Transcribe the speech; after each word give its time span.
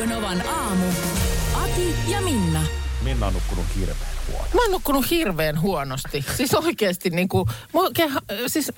Radio 0.00 0.16
Novan 0.16 0.48
aamu. 0.48 0.86
Ati 1.54 1.94
ja 2.08 2.20
Minna. 2.20 2.62
Minna 3.02 3.26
on 3.26 3.32
nukkunut 3.32 3.64
hirveän 3.76 4.10
huono. 4.30 4.48
Mä 4.54 4.60
oon 4.60 4.70
nukkunut 4.70 5.10
hirveän 5.10 5.60
huonosti. 5.60 6.24
Siis 6.36 6.54
oikeasti 6.54 7.10
niin 7.10 7.28
kuin, 7.28 7.48
siis, 8.46 8.72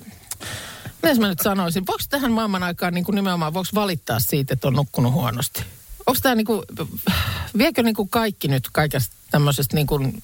miten 1.03 1.21
mä 1.21 1.29
nyt 1.29 1.39
sanoisin, 1.39 1.87
voiko 1.87 2.05
tähän 2.11 2.33
maailman 2.33 2.63
aikaan 2.63 2.95
niin 2.95 3.05
kuin 3.05 3.15
nimenomaan, 3.15 3.55
voiko 3.55 3.69
valittaa 3.75 4.21
siitä, 4.21 4.55
että 4.55 4.69
on 4.69 4.75
nukkunut 4.75 5.13
huonosti? 5.13 5.65
Onko 6.07 6.21
tämä 6.23 6.35
niin 6.35 6.47
kuin, 6.47 6.63
viekö 7.59 7.83
niin 7.83 7.97
kuin 7.97 8.09
kaikki 8.09 8.49
nyt 8.49 8.69
kaikesta 8.73 9.17
tämmöisestä 9.33 9.77
niin 9.77 9.87
kuin 9.87 10.23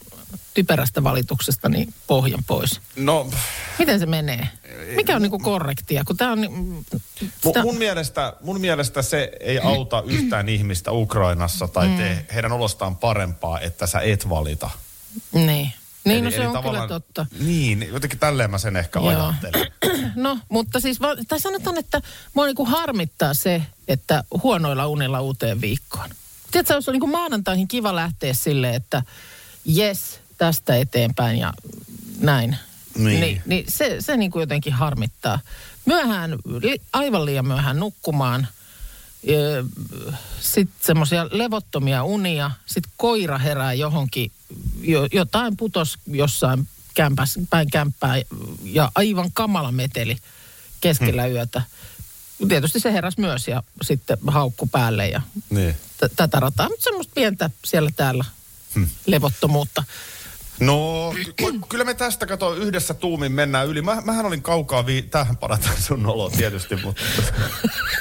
typerästä 0.55 1.05
valituksesta 1.05 1.69
niin 1.69 1.95
pohjan 2.07 2.45
pois? 2.47 2.81
No, 2.97 3.31
Miten 3.79 4.01
se 4.01 4.07
menee? 4.07 4.49
Mikä 4.97 5.17
on 5.17 5.23
niin 5.23 5.31
kuin 5.31 5.43
korrektia? 5.43 6.05
Kun 6.05 6.17
tää 6.17 6.33
on, 6.33 6.41
niin- 6.41 6.87
sitä, 7.43 7.63
mun, 7.63 7.77
mielestä, 7.77 8.33
mun 8.41 8.61
mielestä 8.61 9.03
se 9.03 9.33
ei 9.41 9.59
auta 9.59 10.03
yhtään 10.07 10.49
ihmistä 10.49 10.93
Ukrainassa 10.93 11.69
tai 11.69 11.89
tee 11.89 12.27
heidän 12.35 12.53
olostaan 12.53 12.97
parempaa, 12.97 13.61
että 13.61 13.87
sä 13.87 14.01
et 14.01 14.29
valita. 14.29 14.71
niin. 15.33 15.73
Niin, 16.05 16.25
no 16.25 16.29
Eli- 16.29 16.37
se 16.37 16.43
eli 16.45 16.57
on 16.57 16.63
kyllä 16.63 16.89
totta. 16.89 17.27
Niin, 17.41 17.89
jotenkin 17.93 18.19
tälleen 18.19 18.51
mä 18.51 18.59
sen 18.59 18.77
ehkä 18.77 18.99
Joo. 18.99 19.09
ajattelen. 19.09 19.73
No, 20.15 20.39
mutta 20.49 20.81
siis, 20.81 20.99
tai 21.29 21.41
sanotaan, 21.41 21.79
että 21.79 22.01
mua 22.35 22.47
niin 22.47 22.57
kuin 22.57 22.69
harmittaa 22.69 23.35
se, 23.35 23.63
että 23.89 24.25
huonoilla 24.43 24.87
unilla 24.87 25.21
uuteen 25.21 25.61
viikkoon. 25.61 26.11
Tiedätkö, 26.51 26.75
olisi 26.75 26.91
niin 26.91 27.01
kuin 27.01 27.13
maanantaihin 27.13 27.69
kiva 27.69 27.95
lähteä 27.95 28.35
silleen, 28.35 28.75
että 28.75 29.03
jes, 29.65 30.21
tästä 30.39 30.77
eteenpäin 30.77 31.39
ja 31.39 31.53
näin. 32.21 32.57
Niin. 32.99 33.21
Niin, 33.21 33.43
niin 33.47 33.65
se, 33.69 33.97
se 34.01 34.17
niin 34.17 34.31
kuin 34.31 34.41
jotenkin 34.41 34.73
harmittaa. 34.73 35.41
Myöhään, 35.85 36.39
li, 36.63 36.81
aivan 36.93 37.25
liian 37.25 37.47
myöhään 37.47 37.81
nukkumaan. 37.81 38.49
Sitten 40.41 40.87
semmoisia 40.87 41.27
levottomia 41.31 42.05
unia. 42.05 42.51
Sitten 42.67 42.93
koira 42.97 43.39
herää 43.39 43.73
johonkin. 43.73 44.33
Jo, 44.81 45.09
jotain 45.13 45.57
putos 45.57 45.99
jossain 46.07 46.69
kämpäs, 46.95 47.39
päin 47.51 47.71
kämppää 47.71 48.23
ja 48.63 48.93
aivan 48.95 49.31
kamala 49.35 49.73
meteli 49.73 50.17
keskellä 50.81 51.27
yötä. 51.27 51.63
Tietysti 52.49 52.81
se 52.81 52.93
heräsi 52.93 53.21
myös 53.21 53.49
ja 53.49 53.63
sitten 53.83 54.19
haukku 54.27 54.67
päälle 54.67 55.09
ja 55.09 55.21
niin. 55.51 55.77
T- 55.99 56.13
tätä 56.17 56.41
rataa. 56.41 56.69
Mutta 56.69 56.85
semmoista 56.85 57.13
pientä 57.15 57.51
siellä 57.65 57.91
täällä 57.97 58.25
levottomuutta. 59.07 59.85
No, 60.61 61.13
ky- 61.37 61.61
kyllä 61.69 61.85
me 61.85 61.95
tästä 61.95 62.27
kato 62.27 62.55
yhdessä 62.55 62.95
tuumin 62.95 63.33
mennään 63.33 63.67
yli. 63.67 63.83
Mä, 63.83 64.01
mähän 64.05 64.27
olin 64.27 64.43
kaukaa, 64.43 64.87
vi- 64.87 65.03
tähän 65.03 65.37
parataan 65.37 65.83
sun 65.83 66.07
olo 66.07 66.31
tietysti, 66.31 66.77
mutta 66.77 67.03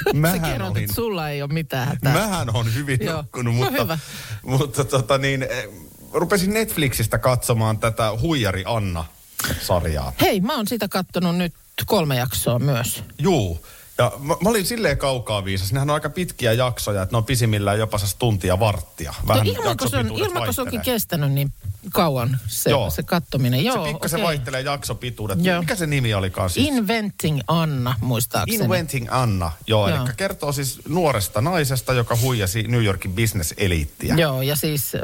Sä 0.06 0.12
mähän 0.12 0.40
kerrot, 0.40 0.70
olin, 0.70 0.82
että 0.84 0.94
sulla 0.94 1.28
ei 1.30 1.42
ole 1.42 1.52
mitään 1.52 1.88
hätää. 1.88 2.12
mähän 2.12 2.56
on 2.56 2.74
hyvin 2.74 2.98
Joo. 3.02 3.16
nukkunut, 3.16 3.54
No 3.54 3.64
mutta, 3.64 3.82
hyvä. 3.82 3.98
mutta 4.42 4.84
tota 4.84 5.18
niin, 5.18 5.42
eh, 5.42 5.68
rupesin 6.12 6.54
Netflixistä 6.54 7.18
katsomaan 7.18 7.78
tätä 7.78 8.10
Huijari 8.20 8.62
Anna-sarjaa. 8.66 10.12
Hei, 10.20 10.40
mä 10.40 10.56
oon 10.56 10.68
sitä 10.68 10.88
kattonut 10.88 11.36
nyt 11.36 11.54
kolme 11.86 12.16
jaksoa 12.16 12.58
myös. 12.58 13.04
Juu. 13.18 13.66
Ja 13.98 14.12
mä, 14.18 14.34
mä 14.42 14.48
olin 14.48 14.66
silleen 14.66 14.98
kaukaa 14.98 15.44
viisas. 15.44 15.72
Nehän 15.72 15.90
on 15.90 15.94
aika 15.94 16.10
pitkiä 16.10 16.52
jaksoja, 16.52 17.02
että 17.02 17.12
ne 17.12 17.16
on 17.16 17.24
pisimmillään 17.24 17.78
jopa 17.78 17.98
se 17.98 18.16
tuntia 18.18 18.60
varttia. 18.60 19.14
Vähän 19.28 19.46
no, 19.46 19.52
ilmanko, 19.52 19.88
se 19.88 19.96
on, 19.96 20.00
jaksopituudet 20.00 20.28
ilmanko 20.28 20.52
se 20.52 20.62
onkin 20.62 20.80
kestänyt 20.80 21.32
niin 21.32 21.52
kauan 21.92 22.38
se, 22.46 22.70
Joo. 22.70 22.90
se 22.90 23.02
kattominen? 23.02 23.64
Joo, 23.64 23.84
Se 23.86 23.92
pikkasen 23.92 24.16
okei. 24.16 24.26
vaihtelee 24.26 24.60
jaksopituudet. 24.60 25.38
Joo. 25.44 25.60
Mikä 25.60 25.74
se 25.74 25.86
nimi 25.86 26.14
olikaan 26.14 26.50
siis? 26.50 26.68
Inventing 26.68 27.40
Anna, 27.48 27.94
muistaakseni. 28.00 28.64
Inventing 28.64 29.06
Anna, 29.10 29.52
joo, 29.66 29.88
Joo. 29.88 29.98
eli 29.98 30.10
kertoo 30.16 30.52
siis 30.52 30.80
nuoresta 30.88 31.40
naisesta, 31.40 31.92
joka 31.92 32.16
huijasi 32.22 32.62
New 32.62 32.84
Yorkin 32.84 33.12
business-eliittiä. 33.12 34.14
Joo, 34.14 34.42
ja 34.42 34.56
siis 34.56 34.94
äh, 34.94 35.02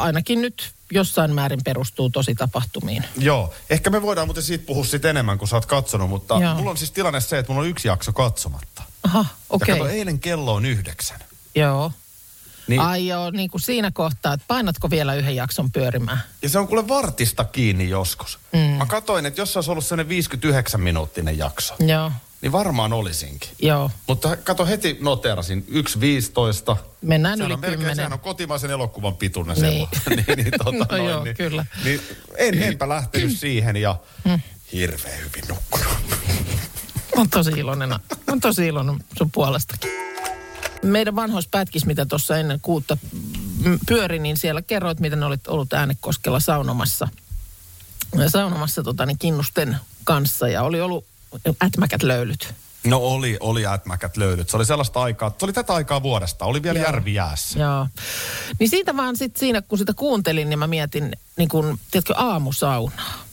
ainakin 0.00 0.40
nyt 0.40 0.72
jossain 0.92 1.34
määrin 1.34 1.60
perustuu 1.64 2.10
tosi 2.10 2.34
tapahtumiin. 2.34 3.04
Joo, 3.18 3.54
ehkä 3.70 3.90
me 3.90 4.02
voidaan 4.02 4.26
muuten 4.28 4.42
siitä 4.42 4.66
puhua 4.66 4.84
sit 4.84 5.04
enemmän, 5.04 5.38
kun 5.38 5.48
sä 5.48 5.56
oot 5.56 5.66
katsonut, 5.66 6.08
mutta 6.08 6.38
Joo. 6.40 6.54
mulla 6.54 6.70
on 6.70 6.76
siis 6.76 6.90
tilanne 6.90 7.20
se, 7.20 7.38
että 7.38 7.52
mulla 7.52 7.62
on 7.64 7.68
yksi 7.70 7.88
jakso 7.88 8.12
katsomatta. 8.12 8.82
Aha, 9.02 9.18
Ja 9.18 9.24
okei. 9.50 9.78
kato, 9.78 9.88
eilen 9.88 10.18
kello 10.18 10.54
on 10.54 10.66
yhdeksän. 10.66 11.20
Joo. 11.54 11.92
Niin, 12.66 12.80
Ai 12.80 13.06
joo, 13.06 13.30
niin 13.30 13.50
kuin 13.50 13.60
siinä 13.60 13.90
kohtaa, 13.90 14.32
että 14.34 14.44
painatko 14.48 14.90
vielä 14.90 15.14
yhden 15.14 15.36
jakson 15.36 15.72
pyörimään? 15.72 16.22
Ja 16.42 16.48
se 16.48 16.58
on 16.58 16.68
kuule 16.68 16.88
vartista 16.88 17.44
kiinni 17.44 17.88
joskus. 17.88 18.38
Mm. 18.52 18.58
Mä 18.60 18.86
katoin, 18.86 19.26
että 19.26 19.40
jos 19.40 19.52
se 19.52 19.58
olisi 19.58 19.70
ollut 19.70 19.84
sellainen 19.84 20.08
59 20.08 20.80
minuuttinen 20.80 21.38
jakso, 21.38 21.74
Joo, 21.78 22.12
niin 22.44 22.52
varmaan 22.52 22.92
olisinkin. 22.92 23.48
joo. 23.62 23.90
Mutta 24.06 24.36
kato, 24.36 24.66
heti 24.66 24.98
noterasin 25.00 25.66
1.15. 25.70 26.76
Mennään 27.00 27.38
Sehän 27.38 27.46
yli 27.46 27.54
on 27.54 27.60
melkein, 27.60 27.78
kymmenen. 27.78 27.96
sehän 27.96 28.12
on 28.12 28.20
kotimaisen 28.20 28.70
elokuvan 28.70 29.16
pituinen 29.16 29.56
Niin. 29.62 29.88
niin. 30.08 30.24
niin, 30.26 30.36
niin, 30.38 30.50
tota, 30.64 30.72
No 30.72 30.86
noin, 30.90 31.04
joo, 31.04 31.24
niin, 31.24 31.36
kyllä. 31.36 31.66
Niin 31.84 32.00
en, 32.36 32.62
enpä 32.62 32.88
lähtenyt 32.88 33.38
siihen 33.38 33.76
ja 33.76 33.96
hirveän 34.72 35.18
hyvin 35.18 35.44
nukkunut. 35.48 35.86
On 37.16 37.30
tosi 37.30 37.50
iloinen. 37.50 37.94
On 38.26 38.40
tosi 38.40 38.66
iloinen 38.66 38.96
sun 39.18 39.30
puolestakin. 39.30 39.90
Meidän 40.82 41.16
vanhoissa 41.16 41.48
pätkissä, 41.50 41.86
mitä 41.86 42.06
tuossa 42.06 42.36
ennen 42.38 42.60
kuutta 42.62 42.96
mm, 43.64 43.78
pyöri, 43.88 44.18
niin 44.18 44.36
siellä 44.36 44.62
kerroit, 44.62 45.00
miten 45.00 45.22
olit 45.22 45.46
ollut 45.48 45.72
äänekoskella 45.72 46.40
saunomassa. 46.40 47.08
Saunomassa 48.28 48.82
tota, 48.82 49.06
niin 49.06 49.18
kinnusten 49.18 49.76
kanssa 50.04 50.48
ja 50.48 50.62
oli 50.62 50.80
ollut 50.80 51.04
ätmäkät 51.64 52.02
löylyt. 52.02 52.54
No 52.84 52.98
oli, 52.98 53.36
oli 53.40 53.66
ätmäkät 53.66 54.16
löydyt. 54.16 54.48
Se 54.48 54.56
oli 54.56 54.64
sellaista 54.64 55.02
aikaa, 55.02 55.34
se 55.38 55.44
oli 55.44 55.52
tätä 55.52 55.74
aikaa 55.74 56.02
vuodesta. 56.02 56.44
Oli 56.44 56.62
vielä 56.62 56.78
Joo. 56.78 56.86
järvi 56.86 57.14
jäässä. 57.14 57.58
Joo. 57.58 57.88
Niin 58.58 58.70
siitä 58.70 58.96
vaan 58.96 59.16
sitten 59.16 59.40
siinä, 59.40 59.62
kun 59.62 59.78
sitä 59.78 59.94
kuuntelin, 59.94 60.48
niin 60.48 60.58
mä 60.58 60.66
mietin, 60.66 61.12
niin 61.36 61.48
kun, 61.48 61.78
tiedätkö, 61.90 62.14
aamusaunaa. 62.16 63.24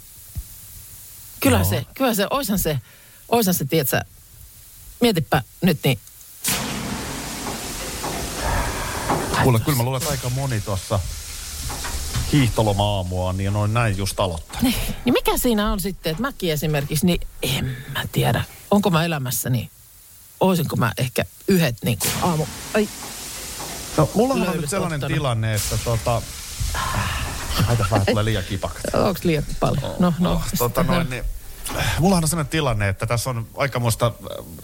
Kyllä 1.39 1.57
Joo. 1.57 1.69
se, 1.69 1.85
kyllä 1.93 2.13
se, 2.13 2.27
oishan 2.29 2.59
se, 2.59 2.79
oishan 3.29 3.53
se, 3.53 3.65
tiedätkö, 3.65 4.01
mietipä 5.01 5.43
nyt 5.61 5.79
niin, 5.83 5.99
Kuule, 9.43 9.59
kyllä 9.59 9.77
mä 9.77 9.83
luulen, 9.83 10.01
että 10.01 10.11
aika 10.11 10.29
moni 10.29 10.61
tuossa 10.61 10.99
hiihtoloma-aamua, 12.31 13.33
niin 13.33 13.55
on 13.55 13.73
näin 13.73 13.97
just 13.97 14.19
aloittanut. 14.19 14.61
niin, 14.63 14.75
niin 15.05 15.13
mikä 15.13 15.37
siinä 15.37 15.71
on 15.71 15.79
sitten, 15.79 16.11
että 16.11 16.21
mäkin 16.21 16.51
esimerkiksi, 16.51 17.05
niin 17.05 17.21
en 17.43 17.77
mä 17.93 18.03
tiedä, 18.11 18.43
onko 18.71 18.89
mä 18.89 19.05
elämässäni, 19.05 19.69
oisinko 20.39 20.75
mä 20.75 20.91
ehkä 20.97 21.25
yhdet 21.47 21.75
niin 21.83 21.97
kuin 21.97 22.11
aamu, 22.21 22.45
ai, 22.73 22.87
No, 23.97 24.09
mulla 24.15 24.33
on 24.33 24.57
nyt 24.61 24.69
sellainen 24.69 24.97
ottanut. 24.97 25.13
tilanne, 25.15 25.53
että 25.55 25.77
tota... 25.83 26.21
Aita 27.67 27.85
vähän 27.91 28.05
tulee 28.05 28.25
liian 28.25 28.43
kipakat. 28.43 28.81
onko 28.93 29.19
liian 29.23 29.43
paljon? 29.59 29.95
No, 29.99 30.13
no. 30.19 30.31
Oh, 30.33 30.43
tota 30.57 30.83
noin, 30.83 31.09
niin, 31.09 31.23
mullahan 31.99 32.23
on 32.23 32.27
sellainen 32.27 32.51
tilanne, 32.51 32.89
että 32.89 33.05
tässä 33.05 33.29
on 33.29 33.47
aikamoista 33.57 34.05
äh, 34.05 34.13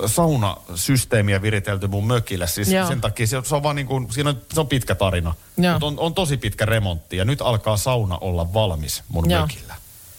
saunasysteemiä 0.05 1.41
viritelty 1.41 1.87
mun 1.87 2.07
mökille. 2.07 2.47
Siis 2.47 2.71
Joo. 2.71 2.87
sen 2.87 3.01
takia 3.01 3.27
se, 3.27 3.41
se 3.43 3.55
on 3.55 3.63
vaan 3.63 3.75
niin 3.75 3.87
kuin, 3.87 4.11
siinä 4.13 4.29
on, 4.29 4.41
se 4.53 4.59
on 4.59 4.67
pitkä 4.67 4.95
tarina. 4.95 5.35
Mutta 5.71 5.85
on, 5.85 5.99
on 5.99 6.13
tosi 6.13 6.37
pitkä 6.37 6.65
remontti 6.65 7.17
ja 7.17 7.25
nyt 7.25 7.41
alkaa 7.41 7.77
sauna 7.77 8.17
olla 8.17 8.53
valmis 8.53 9.03
mun 9.07 9.29
Joo. 9.29 9.41
mökillä. 9.41 9.75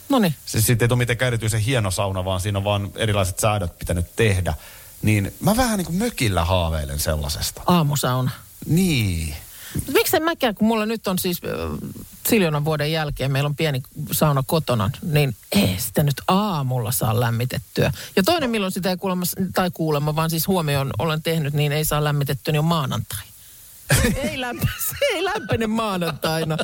No 0.08 0.18
niin, 0.18 0.34
Siis 0.46 0.66
siitä 0.66 0.84
ei 0.84 0.88
ole 0.90 0.98
mitenkään 0.98 1.26
erityisen 1.26 1.60
hieno 1.60 1.90
sauna, 1.90 2.24
vaan 2.24 2.40
siinä 2.40 2.58
on 2.58 2.64
vaan 2.64 2.90
erilaiset 2.96 3.38
säädöt 3.38 3.78
pitänyt 3.78 4.06
tehdä. 4.16 4.54
Niin 5.02 5.34
mä 5.40 5.56
vähän 5.56 5.78
niin 5.78 5.86
kuin 5.86 5.98
mökillä 5.98 6.44
haaveilen 6.44 6.98
sellaisesta. 6.98 7.62
aamusauna. 7.66 8.30
Niin. 8.66 9.34
Mut 9.74 9.94
Miksei 9.94 10.20
mäkään, 10.20 10.54
kun 10.54 10.68
mulla 10.68 10.86
nyt 10.86 11.06
on 11.06 11.18
siis 11.18 11.40
siljonan 12.28 12.64
vuoden 12.64 12.92
jälkeen, 12.92 13.32
meillä 13.32 13.46
on 13.46 13.56
pieni 13.56 13.82
sauna 14.12 14.42
kotona, 14.46 14.90
niin 15.02 15.36
ei 15.52 15.76
sitä 15.78 16.02
nyt 16.02 16.22
aamulla 16.28 16.92
saa 16.92 17.20
lämmitettyä. 17.20 17.92
Ja 18.16 18.22
toinen, 18.22 18.50
milloin 18.50 18.72
sitä 18.72 18.90
ei 18.90 18.96
kuulemma, 18.96 19.24
tai 19.54 19.70
kuulemma, 19.70 20.16
vaan 20.16 20.30
siis 20.30 20.48
huomioon 20.48 20.90
olen 20.98 21.22
tehnyt, 21.22 21.54
niin 21.54 21.72
ei 21.72 21.84
saa 21.84 22.04
lämmitettyä, 22.04 22.52
niin 22.52 22.58
on 22.58 22.64
maanantai. 22.64 23.24
ei 24.30 24.40
lämpene, 24.40 24.72
se 24.88 25.04
ei 25.14 25.24
lämpene 25.24 25.66
maanantaina. 25.66 26.56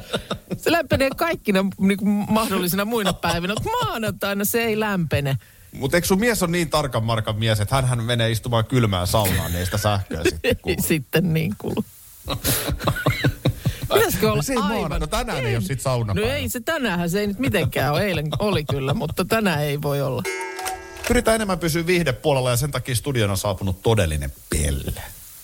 Se 0.56 0.72
lämpenee 0.72 1.10
kaikkina 1.16 1.64
niin 1.78 1.98
kuin 1.98 2.08
mahdollisina 2.28 2.84
muina 2.84 3.12
päivinä, 3.12 3.54
mutta 3.54 3.70
maanantaina 3.84 4.44
se 4.44 4.64
ei 4.64 4.80
lämpene. 4.80 5.38
Mutta 5.72 5.96
eikö 5.96 6.06
sun 6.06 6.20
mies 6.20 6.42
on 6.42 6.52
niin 6.52 6.70
tarkan 6.70 7.04
markan 7.04 7.36
mies, 7.36 7.60
että 7.60 7.82
hän 7.82 8.04
menee 8.04 8.30
istumaan 8.30 8.64
kylmään 8.64 9.06
saunaan, 9.06 9.52
niin 9.52 9.64
sitä 9.64 9.78
sähköä 9.78 10.22
sitten 10.24 10.56
kuulu. 10.62 10.82
Sitten 10.88 11.34
niin 11.34 11.54
kulu. 11.58 11.84
Pitäisikö 13.94 14.32
olla 14.32 14.43
se 14.43 14.53
ei 14.53 14.59
aivan... 14.59 14.79
maana. 14.79 14.99
No 14.99 15.06
tänään 15.06 15.47
ei 15.47 15.56
ole 15.56 15.65
sit 15.65 15.81
saunapäivä. 15.81 16.29
No 16.29 16.35
ei 16.35 16.49
se 16.49 16.61
tänään, 16.61 17.11
se 17.11 17.21
ei 17.21 17.26
nyt 17.26 17.38
mitenkään 17.38 17.93
ole. 17.93 18.05
Eilen 18.05 18.26
oli 18.38 18.65
kyllä, 18.65 18.94
mutta 18.94 19.25
tänään 19.25 19.62
ei 19.62 19.82
voi 19.82 20.03
olla. 20.03 20.23
Pyritään 21.09 21.35
enemmän 21.35 21.59
pysyä 21.59 21.87
viihdepuolella 21.87 22.50
ja 22.50 22.56
sen 22.56 22.71
takia 22.71 22.94
studion 22.94 23.31
on 23.31 23.37
saapunut 23.37 23.82
todellinen 23.82 24.32
pelle. 24.50 25.03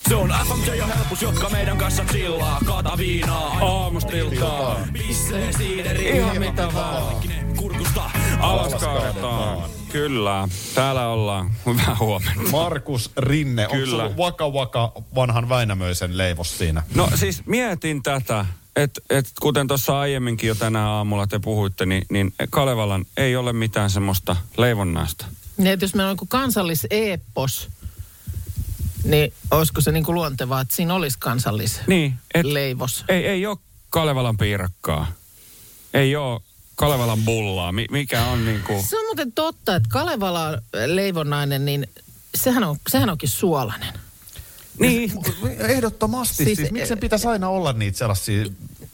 Se 0.08 0.14
on 0.14 0.34
FMJ 0.48 0.74
ja 0.74 0.86
helpus, 0.86 1.22
jotka 1.22 1.48
meidän 1.48 1.78
kanssa 1.78 2.04
chillaa. 2.04 2.58
Kaata 2.66 2.98
viinaa 2.98 3.58
aamusta 3.66 4.16
iltaan. 4.16 4.92
Pissee 4.92 5.52
siideri. 5.52 6.08
Ihan 6.08 6.38
mitä 6.38 6.68
vaan. 6.74 7.16
Kurkusta 7.56 8.10
Alas 8.40 8.74
kaadetaan. 8.74 9.79
Kyllä, 9.92 10.48
täällä 10.74 11.08
ollaan. 11.08 11.50
Hyvää 11.66 11.96
huomenta. 12.00 12.50
Markus 12.50 13.10
Rinne, 13.16 13.66
onko 13.66 13.76
Kyllä. 13.76 13.90
sulla 13.90 14.16
Waka 14.16 14.48
Waka 14.48 14.92
vanhan 15.14 15.48
Väinämöisen 15.48 16.18
leivos 16.18 16.58
siinä? 16.58 16.82
No 16.94 17.08
siis 17.14 17.46
mietin 17.46 18.02
tätä, 18.02 18.46
että 18.76 19.00
et, 19.10 19.32
kuten 19.40 19.68
tuossa 19.68 20.00
aiemminkin 20.00 20.48
jo 20.48 20.54
tänä 20.54 20.88
aamulla 20.90 21.26
te 21.26 21.38
puhuitte, 21.38 21.86
niin, 21.86 22.02
niin 22.10 22.34
Kalevalan 22.50 23.04
ei 23.16 23.36
ole 23.36 23.52
mitään 23.52 23.90
semmoista 23.90 24.36
leivonnaista. 24.56 25.26
Niin, 25.56 25.72
että 25.72 25.84
jos 25.84 25.94
meillä 25.94 26.10
on 26.10 26.14
joku 26.16 26.26
kansalliseepos, 26.26 27.68
niin 29.04 29.32
olisiko 29.50 29.80
se 29.80 29.92
niin 29.92 30.04
kuin 30.04 30.14
luontevaa, 30.14 30.60
että 30.60 30.76
siinä 30.76 30.94
olisi 30.94 31.18
kansallisleivos? 31.18 31.88
Niin, 31.88 32.14
et, 32.34 32.46
Leivos. 32.46 33.04
ei, 33.08 33.26
ei 33.26 33.46
ole 33.46 33.58
Kalevalan 33.90 34.36
piirakkaa. 34.36 35.06
Ei 35.94 36.16
ole 36.16 36.40
Kalevalan 36.80 37.22
bullaa. 37.24 37.72
Mi, 37.72 37.86
mikä 37.90 38.24
on 38.24 38.44
niinku... 38.44 38.84
Se 38.88 38.98
on 38.98 39.04
muuten 39.06 39.32
totta, 39.32 39.76
että 39.76 39.88
Kalevala 39.92 40.58
leivonnainen, 40.86 41.64
niin 41.64 41.86
sehän, 42.34 42.64
on, 42.64 42.76
sehän 42.88 43.10
onkin 43.10 43.28
suolainen. 43.28 43.94
Niin, 44.78 45.12
Ehdottomasti. 45.58 46.44
Siis- 46.44 46.56
Siis, 46.58 46.70
miksi 46.70 46.88
sen 46.88 46.98
pitäisi 46.98 47.26
aina 47.28 47.48
olla 47.48 47.72
niitä 47.72 47.98
sellaisia 47.98 48.44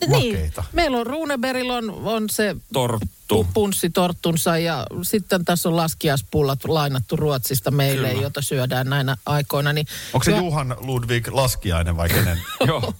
makeita? 0.08 0.60
Niin. 0.60 0.68
Meillä 0.72 0.98
on 0.98 1.06
Runeberil 1.06 1.70
on, 1.70 1.90
on 1.90 2.30
se 2.30 2.56
torttu. 2.72 3.06
pu- 3.42 3.46
punssitorttunsa 3.54 4.58
ja 4.58 4.86
sitten 5.02 5.44
tässä 5.44 5.68
on 5.68 5.76
laskiaispullat 5.76 6.64
lainattu 6.64 7.16
Ruotsista 7.16 7.70
meille, 7.70 8.08
Kyllä. 8.08 8.22
jota 8.22 8.42
syödään 8.42 8.86
näinä 8.90 9.16
aikoina. 9.26 9.72
Niin 9.72 9.86
Onko 10.12 10.24
se 10.24 10.30
Kyllä- 10.30 10.44
Juhan 10.44 10.76
Ludwig 10.80 11.28
Laskiainen 11.28 11.96
vai 11.96 12.08
kenen? 12.08 12.38
Joo. 12.66 12.94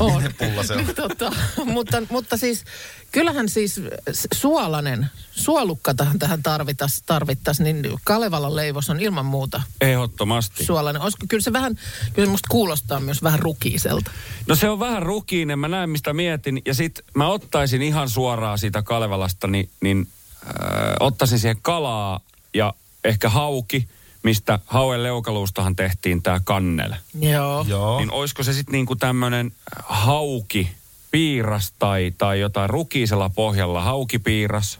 on. 0.00 0.22
pulla 0.38 0.62
se 0.62 0.72
on? 0.74 0.84
Niin, 0.84 0.94
tota, 0.96 1.32
mutta, 1.64 2.02
mutta 2.10 2.36
siis 2.36 2.64
kyllähän 3.12 3.48
siis 3.48 3.80
s- 4.12 4.28
suolainen, 4.34 5.06
suolukkatahan 5.32 6.18
tähän 6.18 6.42
tarvittaisiin, 6.42 7.02
tarvittais, 7.06 7.60
niin 7.60 7.82
Kalevalan 8.04 8.56
leivos 8.56 8.90
on 8.90 9.00
ilman 9.00 9.26
muuta 9.26 9.62
Ehdottomasti. 9.80 10.64
suolainen. 10.64 11.02
Olisiko, 11.02 11.26
kyllä 11.28 11.42
se 11.42 11.52
vähän, 11.52 11.78
kyllä 12.12 12.26
se 12.26 12.30
musta 12.30 12.46
kuulostaa 12.50 13.00
myös 13.00 13.22
vähän 13.22 13.38
rukiiselta. 13.38 14.10
No 14.48 14.54
se 14.54 14.68
on 14.68 14.80
vähän 14.80 15.02
rukiinen, 15.02 15.58
mä 15.58 15.68
näen 15.68 15.90
mistä 15.90 16.12
mietin. 16.12 16.62
Ja 16.66 16.74
sit 16.74 17.00
mä 17.14 17.28
ottaisin 17.28 17.82
ihan 17.82 18.08
suoraan 18.08 18.58
siitä 18.58 18.82
Kalevalasta, 18.82 19.46
niin, 19.46 19.70
niin 19.80 20.08
äh, 20.46 20.52
ottaisin 21.00 21.38
siihen 21.38 21.58
kalaa 21.62 22.20
ja 22.54 22.74
ehkä 23.04 23.28
hauki, 23.28 23.88
mistä 24.22 24.58
hauen 24.66 25.02
leukaluustahan 25.02 25.76
tehtiin 25.76 26.22
tää 26.22 26.40
kannel. 26.44 26.94
Joo. 27.20 27.64
Joo. 27.68 27.98
Niin 27.98 28.10
olisiko 28.12 28.42
se 28.42 28.52
sitten 28.52 28.72
niinku 28.72 28.96
tämmönen 28.96 29.52
hauki, 29.84 30.70
piiras 31.10 31.72
tai, 31.78 32.12
tai 32.18 32.40
jotain 32.40 32.70
rukiisella 32.70 33.28
pohjalla, 33.28 33.80
haukipiiras. 33.82 34.78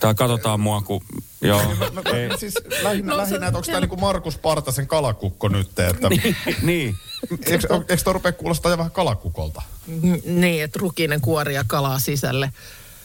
Tai 0.00 0.14
katsotaan 0.14 0.60
mua, 0.60 0.80
kun... 0.82 1.00
Joo. 1.40 1.62
No, 1.92 2.02
Ei, 2.14 2.28
no, 2.28 2.36
siis 2.38 2.54
lähinnä, 2.82 3.12
No, 3.12 3.16
se- 3.16 3.22
lähinnä 3.22 3.46
että 3.46 3.58
onko 3.58 3.66
tämä 3.66 3.80
niinku 3.80 3.96
Markus 3.96 4.38
Partasen 4.38 4.86
kalakukko 4.86 5.48
nyt, 5.48 5.78
että 5.78 6.08
niin. 6.62 6.96
eikö, 7.46 7.68
eikö 7.88 8.02
toi 8.04 8.12
rupea 8.12 8.32
kuulostaa 8.32 8.70
jo 8.70 8.78
vähän 8.78 8.92
kalakukolta? 8.92 9.62
N- 9.88 10.40
Niin, 10.40 10.64
että 10.64 10.78
rukinen 10.82 11.20
kuori 11.20 11.54
ja 11.54 11.64
kalaa 11.66 11.98
sisälle. 11.98 12.52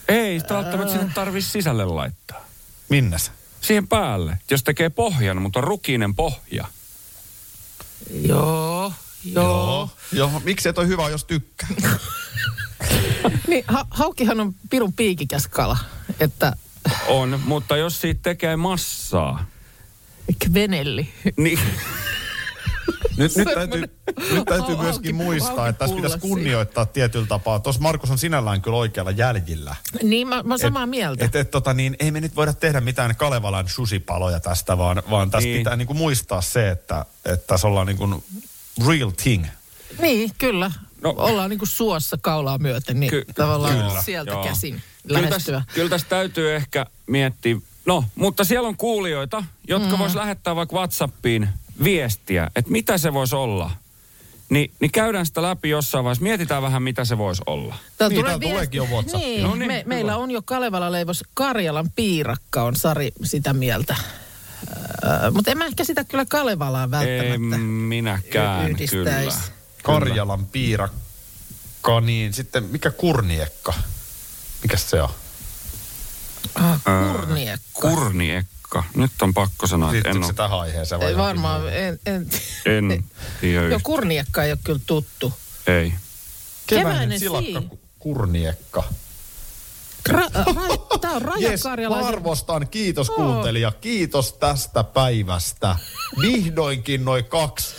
Ei 0.08 0.40
sitä 0.40 0.54
välttämättä 0.54 0.92
sinne 0.92 1.12
tarvitse 1.14 1.50
sisälle 1.50 1.84
laittaa. 1.84 2.44
Minnes? 2.88 3.32
Siihen 3.60 3.88
päälle. 3.88 4.38
Jos 4.50 4.62
tekee 4.62 4.88
pohjan, 4.90 5.42
mutta 5.42 5.58
on 5.58 5.64
rukinen 5.64 6.14
pohja. 6.14 6.66
Joo, 8.22 8.92
joo. 9.24 9.90
Joo, 10.12 10.42
miksi 10.44 10.68
et 10.68 10.78
ole 10.78 10.86
hyvä, 10.86 11.08
jos 11.08 11.24
tykkää? 11.24 11.68
Niin, 13.48 13.64
ha- 13.68 13.86
haukihan 13.90 14.40
on 14.40 14.54
pirun 14.70 14.92
piikikäs 14.92 15.48
kala, 15.48 15.76
että 16.20 16.52
On, 17.06 17.40
mutta 17.44 17.76
jos 17.76 18.00
siitä 18.00 18.20
tekee 18.22 18.56
massaa, 18.56 19.44
kvenelli. 20.44 21.08
niin 21.36 21.58
Nyt, 23.16 23.36
nyt 23.36 23.48
täytyy, 23.54 23.80
nyt 24.32 24.44
täytyy 24.44 24.76
myöskin 24.76 25.14
muistaa, 25.14 25.68
että 25.68 25.78
tässä 25.78 25.96
pitäisi 25.96 26.18
kunnioittaa 26.18 26.86
tietyllä 26.86 27.26
tapaa. 27.26 27.60
Tuossa 27.60 27.82
Markus 27.82 28.10
on 28.10 28.18
sinällään 28.18 28.62
kyllä 28.62 28.76
oikealla 28.76 29.10
jäljillä. 29.10 29.76
Niin, 30.02 30.28
mä, 30.28 30.42
mä 30.42 30.54
oon 30.54 30.58
samaa 30.58 30.86
mieltä. 30.86 31.24
Et, 31.24 31.36
et, 31.36 31.50
tota, 31.50 31.74
niin, 31.74 31.96
ei 31.98 32.10
me 32.10 32.20
nyt 32.20 32.36
voida 32.36 32.52
tehdä 32.52 32.80
mitään 32.80 33.16
Kalevalan 33.16 33.68
susipaloja 33.68 34.40
tästä, 34.40 34.78
vaan, 34.78 35.02
vaan 35.10 35.30
tässä 35.30 35.46
Niin. 35.46 35.52
niin. 35.54 35.60
pitää 35.60 35.76
niinku 35.76 35.94
muistaa 35.94 36.40
se, 36.40 36.70
että, 36.70 37.04
että 37.24 37.46
tässä 37.46 37.66
ollaan 37.66 37.86
niinku 37.86 38.24
real 38.88 39.10
thing. 39.10 39.46
Niin, 40.00 40.30
kyllä. 40.38 40.70
No. 41.00 41.14
Ollaan 41.16 41.50
niin 41.50 41.58
kuin 41.58 41.68
suossa 41.68 42.18
kaulaa 42.22 42.58
myöten, 42.58 43.00
niin 43.00 43.10
Ky- 43.10 43.24
tavallaan 43.34 43.76
kyllä, 43.76 44.02
sieltä 44.02 44.30
joo. 44.30 44.44
käsin 44.44 44.82
kyllä 45.06 45.22
lähestyä. 45.22 45.58
tässä, 45.60 45.74
kyllä 45.74 45.88
tässä 45.90 46.08
täytyy 46.08 46.54
ehkä 46.54 46.86
miettiä. 47.06 47.56
No, 47.86 48.04
mutta 48.14 48.44
siellä 48.44 48.68
on 48.68 48.76
kuulijoita, 48.76 49.44
jotka 49.68 49.90
mm. 49.90 49.98
vois 49.98 50.14
lähettää 50.14 50.56
vaikka 50.56 50.76
WhatsAppiin 50.76 51.48
viestiä, 51.84 52.50
että 52.56 52.70
mitä 52.70 52.98
se 52.98 53.12
voisi 53.12 53.34
olla. 53.34 53.70
Ni, 54.48 54.70
niin 54.80 54.90
käydään 54.90 55.26
sitä 55.26 55.42
läpi 55.42 55.68
jossain 55.70 56.04
vaiheessa. 56.04 56.22
Mietitään 56.22 56.62
vähän, 56.62 56.82
mitä 56.82 57.04
se 57.04 57.18
voisi 57.18 57.42
olla. 57.46 57.74
Täällä 57.98 58.14
Niin, 58.14 58.26
täältä 58.26 58.46
tuleekin 58.48 58.78
jo 58.78 58.84
WhatsApp. 58.84 59.24
Niin, 59.24 59.42
No 59.42 59.54
niin, 59.54 59.66
me, 59.66 59.82
meillä 59.86 60.16
on 60.16 60.30
jo 60.30 60.42
Kalevala 60.42 60.92
leivos 60.92 61.24
Karjalan 61.34 61.90
piirakka, 61.96 62.62
on 62.62 62.76
Sari 62.76 63.12
sitä 63.24 63.52
mieltä. 63.52 63.96
Öö, 65.04 65.30
mutta 65.30 65.50
en 65.50 65.58
mä 65.58 65.66
ehkä 65.66 65.84
sitä 65.84 66.04
kyllä 66.04 66.24
Kalevalaan 66.24 66.84
En 66.84 66.90
välttämättä 66.90 67.56
minäkään, 67.58 68.70
yhdistäisi. 68.70 69.38
kyllä. 69.38 69.54
Karjalan 69.82 70.46
piirakka, 70.46 72.00
niin 72.00 72.32
sitten 72.32 72.64
mikä 72.64 72.90
kurniekka? 72.90 73.74
Mikä 74.62 74.76
se 74.76 75.02
on? 75.02 75.10
Ah, 76.54 76.80
kurniekka. 77.12 77.64
Kurniekka. 77.72 78.84
Nyt 78.96 79.22
on 79.22 79.34
pakko 79.34 79.66
sanoa, 79.66 79.88
että 79.94 80.08
en 80.10 80.14
Liittyykö 80.14 80.26
se 80.26 80.42
ole, 80.42 80.48
tähän 80.48 80.60
aiheeseen 80.60 81.00
vai 81.00 81.08
Ei 81.08 81.12
johonkin 81.12 81.42
varmaan, 81.42 81.60
muuhun? 81.60 81.76
en, 81.78 81.98
en, 82.06 82.26
en 82.66 83.04
tiedä 83.40 83.54
Joo, 83.56 83.64
yhtään. 83.64 83.82
kurniekka 83.82 84.44
ei 84.44 84.52
ole 84.52 84.58
kyllä 84.64 84.80
tuttu. 84.86 85.32
Ei. 85.66 85.92
Keväinen 86.66 86.92
keväinen 86.92 87.18
silakka, 87.18 87.60
ku- 87.68 87.78
kurniekka. 87.98 88.82
Ra, 90.08 90.20
ra, 90.34 90.44
tää 91.00 91.10
on 91.10 91.22
mä 91.22 91.32
Karjalaisen... 91.62 92.08
arvostan. 92.08 92.68
Kiitos 92.68 93.10
Oo. 93.10 93.16
kuuntelija. 93.16 93.72
Kiitos 93.80 94.32
tästä 94.32 94.84
päivästä. 94.84 95.76
Vihdoinkin 96.20 97.04
noin 97.04 97.24
kaksi 97.24 97.74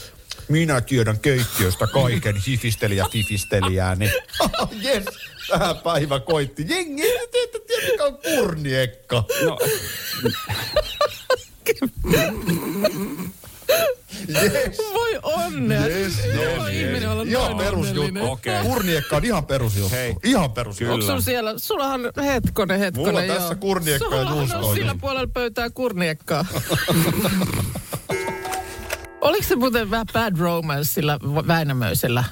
minä 0.48 0.82
tiedän 0.82 1.20
keittiöstä 1.20 1.88
kaiken 1.88 2.36
hifistelijä 2.48 3.06
fifistelijää, 3.12 3.96
niin 3.96 4.12
jes, 4.84 5.06
tähän 5.48 5.78
päivä 5.78 6.20
koitti. 6.20 6.66
Jengi, 6.70 7.04
ei 7.04 7.28
te 7.28 7.44
ette 7.44 7.60
tiedä 7.60 7.88
mikä 7.92 8.04
on 8.04 8.18
kurniekka. 8.18 9.24
No, 9.46 9.60
Jes, 14.28 14.78
Voi 14.94 15.20
onnea. 15.24 15.88
jes, 15.88 16.14
Joo, 16.34 16.68
jes, 16.68 16.76
ihminen 16.82 17.10
olla 17.10 17.24
Ihan 17.24 17.58
perusjuttu. 17.58 18.32
Okei. 18.32 18.64
Kurniekka 18.64 19.16
on 19.16 19.26
ihan 19.26 19.46
perusjuttu. 19.46 19.92
Hei. 19.96 20.16
Ihan 20.24 20.52
perusjuttu. 20.52 20.94
Onko 20.94 21.06
sun 21.06 21.22
siellä, 21.22 21.54
sullahan 21.58 22.02
hetkonen, 22.26 22.80
hetkonen, 22.80 23.08
Mulla 23.08 23.20
on 23.20 23.28
joo. 23.28 23.38
tässä 23.38 23.56
kurniekka 23.56 24.06
ja 24.06 24.12
Sullahan 24.12 24.38
juustoa, 24.38 24.60
on 24.60 24.76
sillä 24.76 24.92
niin. 24.92 25.02
puolella 25.02 25.28
pöytää 25.34 25.70
kurniekkaa. 25.70 26.46
Oliko 29.22 29.44
se 29.48 29.56
muuten 29.56 29.92
vähän 29.92 30.08
bad 30.14 30.38
romance 30.38 30.94
sillä 30.94 31.20
Väinämöisellä? 31.48 32.24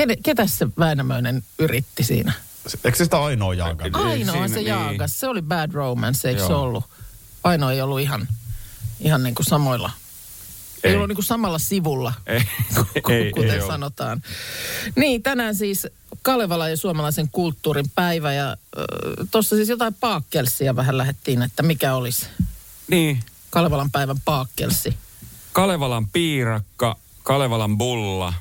Ke- 0.00 0.20
ketäs 0.22 0.58
se 0.58 0.66
Väinämöinen 0.78 1.42
yritti 1.58 2.04
siinä? 2.04 2.32
Eikö 2.84 2.98
se 2.98 3.04
sitä 3.04 3.18
ainoa 3.22 3.54
jaakan? 3.54 3.94
Ai. 3.94 4.02
Ainoa 4.10 4.32
siinä- 4.32 4.48
se 4.48 4.54
niin. 4.54 4.66
jaakas. 4.66 5.20
Se 5.20 5.28
oli 5.28 5.42
bad 5.42 5.72
romance, 5.72 6.28
eikö 6.28 6.40
se 6.46 6.52
Joo. 6.52 6.62
ollut? 6.62 6.84
Ainoa 7.44 7.72
ei 7.72 7.80
ollut 7.80 8.00
ihan, 8.00 8.28
ihan 9.00 9.22
niin 9.22 9.34
kuin 9.34 9.46
samoilla. 9.46 9.90
Ei, 10.86 10.90
Ei. 10.90 10.96
ollut 10.96 11.08
niin 11.08 11.16
kuin 11.16 11.24
samalla 11.24 11.58
sivulla, 11.58 12.12
ei, 12.26 12.40
ei, 13.10 13.30
kuten 13.32 13.50
ei 13.50 13.60
ole. 13.60 13.66
sanotaan. 13.66 14.22
Niin, 14.96 15.22
tänään 15.22 15.54
siis 15.54 15.86
Kalevala 16.22 16.68
ja 16.68 16.76
suomalaisen 16.76 17.28
kulttuurin 17.32 17.90
päivä. 17.94 18.32
Ja 18.32 18.50
äh, 18.50 18.84
tuossa 19.30 19.56
siis 19.56 19.68
jotain 19.68 19.94
paakkelsia 19.94 20.76
vähän 20.76 20.98
lähettiin, 20.98 21.42
että 21.42 21.62
mikä 21.62 21.94
olisi 21.94 22.26
Niin, 22.88 23.20
Kalevalan 23.50 23.90
päivän 23.90 24.20
paakkelsi. 24.24 24.94
Kalevalan 25.52 26.08
piirakka, 26.08 26.96
Kalevalan 27.22 27.78
bulla. 27.78 28.32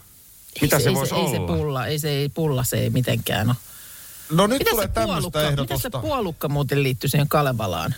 Mitä 0.61 0.75
ei 0.77 0.83
se 0.83 0.89
ei 0.89 0.95
voisi 0.95 1.15
Ei 1.15 1.27
se 1.29 1.37
olla? 1.37 1.55
pulla, 1.55 1.87
ei 1.87 1.99
se 1.99 2.09
ei 2.09 2.29
pulla, 2.29 2.63
se 2.63 2.77
ei 2.77 2.89
mitenkään 2.89 3.47
ole. 3.49 3.55
No 4.31 4.47
nyt 4.47 4.59
Mitä 4.59 4.71
tulee 4.71 4.87
se, 4.87 4.93
tämmöistä 4.93 5.21
puolukka, 5.31 5.39
mitä 5.39 5.55
se 5.57 5.61
ehdotusta. 5.61 5.99
puolukka 5.99 6.49
muuten 6.49 6.83
liittyy 6.83 7.09
siihen 7.09 7.27
Kalevalaan? 7.29 7.95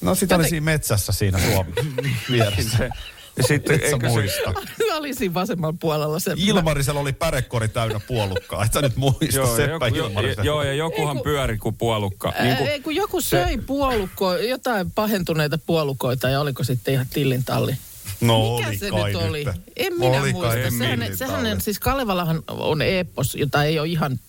No 0.00 0.14
sitä 0.14 0.34
oli 0.34 0.42
Joten- 0.42 0.50
siinä 0.50 0.64
metsässä 0.64 1.12
siinä 1.12 1.38
Suomen 1.52 1.74
vieressä. 2.32 2.76
Se, 2.78 2.88
ja 3.36 3.42
sitten, 3.42 3.76
Et 3.76 3.82
sä 3.90 3.96
se, 4.00 4.08
muista. 4.08 4.52
Mä 4.90 4.96
olin 4.96 5.14
siinä 5.14 5.34
vasemmalla 5.34 5.76
puolella 5.80 6.18
se. 6.20 6.32
Ilmarisella 6.36 7.00
oli 7.00 7.12
pärekori 7.12 7.68
täynnä 7.68 8.00
puolukkaa. 8.00 8.64
Et 8.64 8.72
sä 8.72 8.82
nyt 8.82 8.96
muista 8.96 9.24
joo, 9.36 9.56
Seppä 9.56 9.88
joku, 9.88 10.08
Ilmarisen. 10.08 10.44
joo, 10.44 10.62
ja 10.62 10.74
jokuhan 10.74 11.20
pyöri 11.20 11.58
kuin 11.58 11.76
puolukka. 11.76 12.30
Niin 12.38 12.44
Niin 12.44 12.56
kun, 12.56 12.64
kuin, 12.66 12.72
ei, 12.72 12.80
kun 12.80 12.94
joku 12.94 13.20
söi 13.20 13.58
puolukko, 13.58 14.36
jotain 14.36 14.90
pahentuneita 14.90 15.58
puolukoita 15.58 16.28
ja 16.28 16.40
oliko 16.40 16.64
sitten 16.64 16.94
ihan 16.94 17.06
tillintalli. 17.14 17.76
No 18.20 18.56
Mikä 18.56 18.68
oli 18.68 18.78
se 18.78 18.90
kai 18.90 19.12
nyt 19.12 19.22
oli? 19.22 19.44
nyt. 19.44 19.54
En 19.76 19.92
minä 19.98 20.20
Oli 20.22 20.32
muista. 20.32 20.48
kai 20.48 20.62
en 20.64 20.72
Sehän, 20.78 20.98
millin 20.98 21.16
sehän 21.16 21.44
talli. 21.44 21.60
siis 21.60 21.78
Kalevalahan 21.78 22.42
on 22.48 22.82
epos, 22.82 23.34
jota 23.34 23.64
ei 23.64 23.78
ole 23.78 23.88
ihan, 23.88 24.20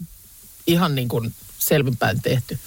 ihan 0.68 0.96
niin 0.96 1.08
kuin 1.08 1.34
selvinpäin 1.60 2.22
tehty. 2.22 2.60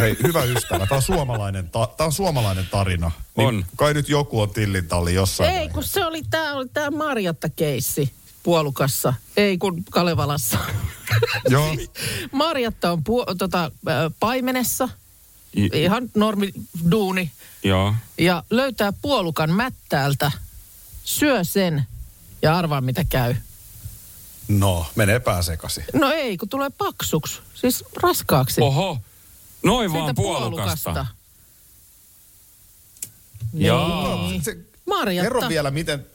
Hei, 0.00 0.16
hyvä 0.26 0.42
ystävä, 0.44 0.86
tämä 0.86 0.96
on 0.96 1.02
suomalainen, 1.02 1.70
ta- 1.70 1.88
tää 1.96 2.06
on 2.06 2.12
suomalainen 2.12 2.66
tarina. 2.70 3.10
Niin 3.36 3.48
On. 3.48 3.64
Kai 3.76 3.94
nyt 3.94 4.08
joku 4.08 4.40
on 4.40 4.50
tillintalli 4.50 5.14
jossain 5.14 5.50
Ei, 5.50 5.68
kun 5.68 5.84
se 5.84 6.04
oli 6.04 6.22
tämä 6.30 6.54
oli 6.54 6.68
tää 6.68 6.90
Marjatta-keissi 6.90 8.12
puolukassa. 8.42 9.14
Ei, 9.36 9.58
kun 9.58 9.84
Kalevalassa. 9.90 10.58
Joo. 11.50 11.76
Marjatta 12.32 12.92
on 12.92 12.98
pu- 12.98 13.34
tota, 13.38 13.64
äh, 13.64 14.12
paimenessa, 14.20 14.88
I- 15.56 15.70
ihan 15.72 16.10
normi 16.14 16.52
duuni, 16.90 17.32
joo. 17.62 17.94
ja 18.18 18.42
löytää 18.50 18.92
puolukan 19.02 19.50
mättäältä, 19.52 20.32
syö 21.04 21.44
sen 21.44 21.86
ja 22.42 22.58
arvaa 22.58 22.80
mitä 22.80 23.04
käy. 23.04 23.34
No, 24.48 24.86
menee 24.96 25.20
pää 25.20 25.42
sekaisin. 25.42 25.84
No 25.92 26.10
ei, 26.10 26.36
kun 26.36 26.48
tulee 26.48 26.70
paksuksi, 26.78 27.40
siis 27.54 27.84
raskaaksi. 28.02 28.60
Oho, 28.60 28.98
noin 29.62 29.90
Siitä 29.90 30.04
vaan 30.04 30.14
puolukasta. 30.14 31.06
Jaa. 33.54 34.28
Niin. 34.28 34.44
Se, 34.44 34.56
Marjatta. 34.86 35.22
kerro 35.22 35.48
vielä, 35.48 35.70
miten, 35.70 36.06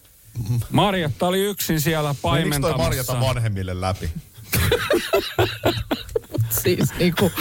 Marjatta 0.71 1.27
oli 1.27 1.39
yksin 1.39 1.81
siellä 1.81 2.09
menikö 2.09 2.21
toi 2.21 2.31
paimentamassa. 2.31 2.83
Marjata 2.83 3.19
vanhemmille 3.19 3.81
läpi? 3.81 4.09
Siis 6.63 6.89
niinku, 6.99 7.31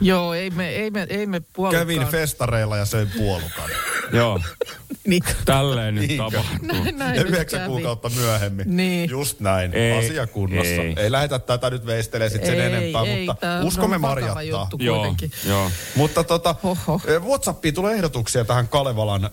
joo, 0.00 0.34
ei 0.34 0.50
me, 0.50 0.68
ei 0.68 0.90
me, 0.90 1.06
ei 1.10 1.26
me 1.26 1.40
puolukkaan. 1.52 1.82
Kävin 1.86 2.06
festareilla 2.06 2.76
ja 2.76 2.84
söin 2.84 3.10
puolukan. 3.16 3.70
Joo, 4.12 4.40
niin, 5.06 5.22
tälleen 5.44 5.94
nyt 5.94 6.08
Niinkö? 6.08 6.24
tapahtuu. 6.36 6.82
näin, 6.82 6.98
näin 6.98 7.14
Ja 7.16 7.22
nyt 7.22 7.32
yhdeksän 7.32 7.60
kävi. 7.60 7.70
kuukautta 7.70 8.08
myöhemmin. 8.08 8.76
Niin. 8.76 9.10
Just 9.10 9.40
näin. 9.40 9.74
Ei, 9.74 9.98
Asia 9.98 10.26
kunnossa. 10.26 10.72
ei. 10.72 10.94
Ei, 10.96 11.12
lähetä 11.12 11.38
tätä 11.38 11.70
nyt 11.70 11.86
veistelee 11.86 12.28
sit 12.30 12.44
sen 12.46 12.54
ei, 12.54 12.66
enempää, 12.66 13.02
ei, 13.02 13.26
mutta 13.26 13.40
tää 13.40 13.62
uskomme 13.62 13.98
Marjattaa. 13.98 14.42
juttu 14.42 14.76
Joo, 14.80 14.96
kuitenkin. 14.96 15.30
joo. 15.48 15.70
Mutta 15.94 16.24
tota, 16.24 16.54
Oho. 16.62 17.00
eh, 17.06 17.22
Whatsappiin 17.22 17.74
tulee 17.74 17.94
ehdotuksia 17.94 18.44
tähän 18.44 18.68
Kalevalan 18.68 19.24
äh, 19.24 19.30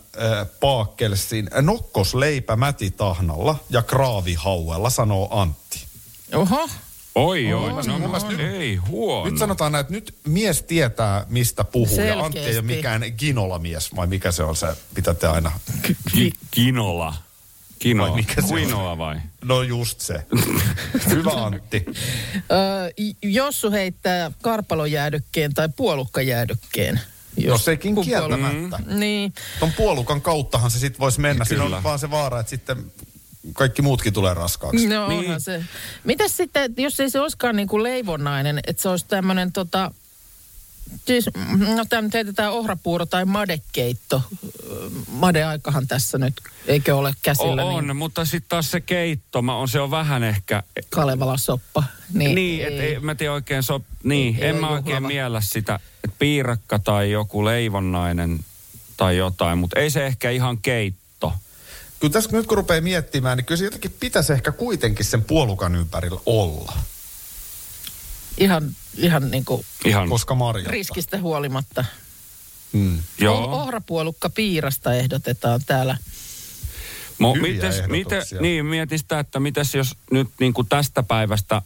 paakkelsiin. 0.59 1.49
Nokkosleipä 1.61 2.55
mätitahnalla 2.55 3.55
ja 3.69 3.81
kraavihauella, 3.81 4.89
sanoo 4.89 5.39
Antti. 5.39 5.83
Oho, 6.35 6.69
Oi, 7.15 7.53
oi, 7.53 7.69
no, 7.87 7.99
mielestä 7.99 8.31
no, 8.31 8.37
nyt- 8.37 8.53
ei 8.53 8.75
huono. 8.75 9.29
Nyt 9.29 9.37
sanotaan 9.39 9.71
näin, 9.71 9.81
että 9.81 9.93
nyt 9.93 10.15
mies 10.27 10.61
tietää, 10.63 11.25
mistä 11.29 11.63
puhuu. 11.63 11.99
Ja 12.01 12.19
Antti 12.19 12.39
ei 12.39 12.45
ole 12.45 12.53
Selkeästi. 12.53 12.75
mikään 12.75 13.01
ginola-mies, 13.17 13.95
vai 13.95 14.07
mikä 14.07 14.31
se 14.31 14.43
on 14.43 14.55
se, 14.55 14.67
mitä 14.95 15.13
te 15.13 15.27
aina... 15.27 15.51
Ki- 16.13 16.31
kinola. 16.51 17.13
Kinola. 17.79 18.09
Vai 18.09 18.15
mikä 18.17 18.33
se 18.33 18.41
on? 18.41 18.47
Kuinola 18.47 18.97
vai? 18.97 19.15
No 19.43 19.61
just 19.61 19.99
se. 20.01 20.13
Hyvä 21.09 21.31
Antti. 21.31 21.85
Öö, 22.51 22.89
Jossu 23.21 23.71
heittää 23.71 24.31
karpalojäädykkeen 24.41 25.53
tai 25.53 25.69
puolukkajäädykkeen. 25.75 26.99
No 27.47 27.57
sekin 27.57 27.95
kun 27.95 28.05
kieltämättä. 28.05 28.77
puolukka- 28.77 28.93
Niin. 28.95 29.33
Ton 29.59 29.71
puolukan 29.77 30.21
kauttahan 30.21 30.71
se 30.71 30.79
sitten 30.79 30.99
voisi 30.99 31.19
mennä. 31.21 31.45
Siinä 31.45 31.63
Kyllä. 31.63 31.77
on 31.77 31.83
vaan 31.83 31.99
se 31.99 32.11
vaara, 32.11 32.39
että 32.39 32.49
sitten 32.49 32.91
kaikki 33.53 33.81
muutkin 33.81 34.13
tulee 34.13 34.33
raskaaksi. 34.33 34.87
No 34.87 35.07
Niin. 35.07 35.19
onhan 35.19 35.41
se. 35.41 35.63
Mitäs 36.03 36.37
sitten, 36.37 36.63
että 36.63 36.81
jos 36.81 36.99
ei 36.99 37.09
se 37.09 37.19
olisikaan 37.19 37.55
niin 37.55 37.67
kuin 37.67 37.83
leivonnainen, 37.83 38.59
että 38.67 38.81
se 38.81 38.89
olisi 38.89 39.05
tämmöinen 39.07 39.51
tota, 39.51 39.91
siis, 41.05 41.29
no 41.75 41.85
tämä 41.89 42.01
nyt 42.01 42.13
heitetään 42.13 42.51
ohrapuuro 42.53 43.05
tai 43.05 43.25
madekeitto. 43.25 44.21
Madeaikahan 45.07 45.87
tässä 45.87 46.17
nyt, 46.17 46.33
eikö 46.67 46.95
ole 46.95 47.13
käsillä? 47.21 47.63
On, 47.65 47.87
Niin 47.87 47.95
mutta 47.97 48.25
sitten 48.25 48.49
taas 48.49 48.71
se 48.71 48.81
keitto, 48.81 49.41
mä 49.41 49.55
on, 49.55 49.67
se 49.67 49.79
on 49.79 49.91
vähän 49.91 50.23
ehkä... 50.23 50.63
Kalevala 50.89 51.37
soppa. 51.37 51.83
Niin, 52.13 52.35
Niin, 52.35 52.67
että 52.67 52.83
ei, 52.83 52.99
mä 52.99 53.15
tiedän 53.15 53.33
oikein 53.33 53.63
so, 53.63 53.81
Niin, 54.03 54.35
Ei 54.39 54.47
en 54.49 54.55
ole 54.55 54.61
mä 54.61 54.69
oikein 54.69 54.93
juhlava. 54.95 55.07
miellä 55.07 55.41
sitä, 55.41 55.79
että 56.03 56.15
piirakka 56.19 56.79
tai 56.79 57.11
joku 57.11 57.45
leivonnainen 57.45 58.39
tai 58.97 59.17
jotain, 59.17 59.57
mutta 59.57 59.79
ei 59.79 59.89
se 59.89 60.05
ehkä 60.05 60.29
ihan 60.29 60.57
keitto. 60.57 61.02
Kyllä 62.03 62.13
tässä 62.13 62.29
nyt 62.31 62.47
kun 62.47 62.57
rupeaa 62.57 62.81
miettimään, 62.81 63.37
niin 63.37 63.45
kyllä 63.45 63.59
se 63.59 63.65
jotenkin 63.65 63.95
pitäisi 63.99 64.33
ehkä 64.33 64.51
kuitenkin 64.51 65.05
sen 65.05 65.23
puolukan 65.23 65.75
ympärillä 65.75 66.19
olla. 66.25 66.73
Ihan, 68.37 68.75
ihan 68.97 69.31
niin 69.31 69.45
kuin 69.45 69.65
Ihan, 69.85 70.09
Koska 70.09 70.35
Marja. 70.35 70.71
riskistä 70.71 71.17
huolimatta. 71.17 71.85
Mm. 72.73 72.99
joo. 73.19 73.61
Ohrapuolukka 73.61 74.29
piirasta 74.29 74.93
ehdotetaan 74.93 75.61
täällä. 75.65 75.97
Mo, 77.17 77.35
mites, 77.35 77.81
miten, 77.87 78.17
ehdotuksia. 78.17 78.41
niin, 78.41 78.65
mietin 78.65 78.99
sitä, 78.99 79.19
että 79.19 79.39
mitäs 79.39 79.75
jos 79.75 79.95
nyt 80.11 80.29
niin 80.39 80.53
kuin 80.53 80.67
tästä 80.67 81.03
päivästä, 81.03 81.61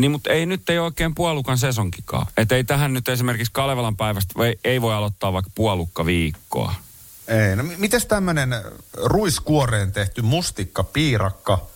niin 0.00 0.10
mutta 0.10 0.30
ei 0.30 0.46
nyt 0.46 0.70
ei 0.70 0.78
oikein 0.78 1.14
puolukan 1.14 1.58
sesonkikaan. 1.58 2.26
Että 2.36 2.56
ei 2.56 2.64
tähän 2.64 2.92
nyt 2.92 3.08
esimerkiksi 3.08 3.52
Kalevalan 3.52 3.96
päivästä, 3.96 4.44
ei, 4.44 4.58
ei 4.64 4.80
voi 4.80 4.94
aloittaa 4.94 5.32
vaikka 5.32 5.50
puolukka 5.54 6.06
viikkoa. 6.06 6.74
Ei, 7.30 7.56
no 7.56 7.62
mites 7.62 8.06
tämmönen 8.06 8.54
ruiskuoreen 8.92 9.92
tehty 9.92 10.22
mustikka, 10.22 10.84
piirakka 10.84 11.66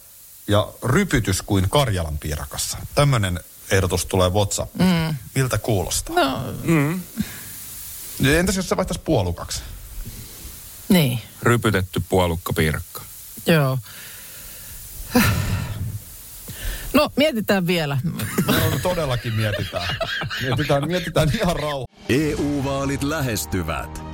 ja 0.49 0.69
rypytys 0.83 1.43
kuin 1.43 1.71
Karjalan 1.71 2.19
piirakassa? 2.19 2.79
Tämmönen 2.95 3.41
ehdotus 3.71 4.07
tulee 4.07 4.29
WhatsAppiin. 4.29 4.89
Mm. 5.09 5.15
Miltä 5.35 5.59
kuulostaa? 5.59 6.15
No, 6.15 6.39
Mm. 6.63 7.01
Entäs 8.25 8.57
jos 8.57 8.69
se 8.69 8.77
vaihtaisi 8.77 9.01
puolukaksi? 9.05 9.63
niin, 10.89 11.21
Rypytetty 11.43 12.03
puolukka 12.09 12.53
piirakka. 12.53 13.03
joo. 13.47 13.79
No, 16.93 17.11
mietitään 17.17 17.67
vielä. 17.67 17.99
No, 18.47 18.55
todellakin 18.83 19.35
mietitään. 19.35 19.97
mietitään, 20.43 20.87
mietitään 20.87 21.31
ihan 21.35 21.57
rauha. 21.57 21.87
EU-vaalit 22.09 23.03
lähestyvät. 23.03 24.14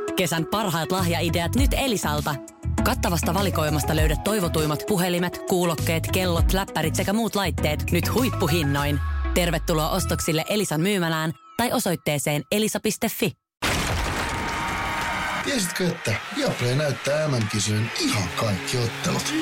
Kesän 0.21 0.45
parhaat 0.45 0.91
lahjaideat 0.91 1.55
nyt 1.55 1.71
Elisalta. 1.73 2.35
Kattavasta 2.83 3.33
valikoimasta 3.33 3.95
löydät 3.95 4.23
toivotuimmat 4.23 4.83
puhelimet, 4.87 5.41
kuulokkeet, 5.49 6.07
kellot, 6.13 6.53
läppärit 6.53 6.95
sekä 6.95 7.13
muut 7.13 7.35
laitteet 7.35 7.91
nyt 7.91 8.13
huippuhinnoin. 8.13 8.99
Tervetuloa 9.33 9.89
ostoksille 9.89 10.45
Elisan 10.49 10.81
myymälään 10.81 11.31
tai 11.57 11.71
osoitteeseen 11.73 12.43
elisa.fi. 12.51 13.31
Tiesitkö, 15.43 15.87
että 15.87 16.15
Viaplay 16.37 16.75
näyttää 16.75 17.27
MM-kisojen 17.27 17.91
ihan 17.99 18.29
kaikki 18.35 18.77
ottelut? 18.77 19.33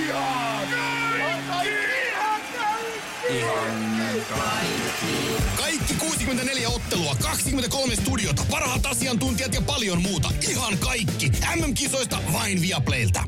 Kaikki 5.58 5.94
64 5.94 6.70
ottelua, 6.70 7.16
23 7.22 7.96
studiota, 7.96 8.46
parhaat 8.52 8.86
asiantuntijat 8.86 9.54
ja 9.54 9.62
paljon 9.62 10.02
muuta. 10.02 10.32
Ihan 10.50 10.78
kaikki. 10.78 11.32
MM-kisoista 11.56 12.18
vain 12.34 12.62
Viaplaylta. 12.62 13.24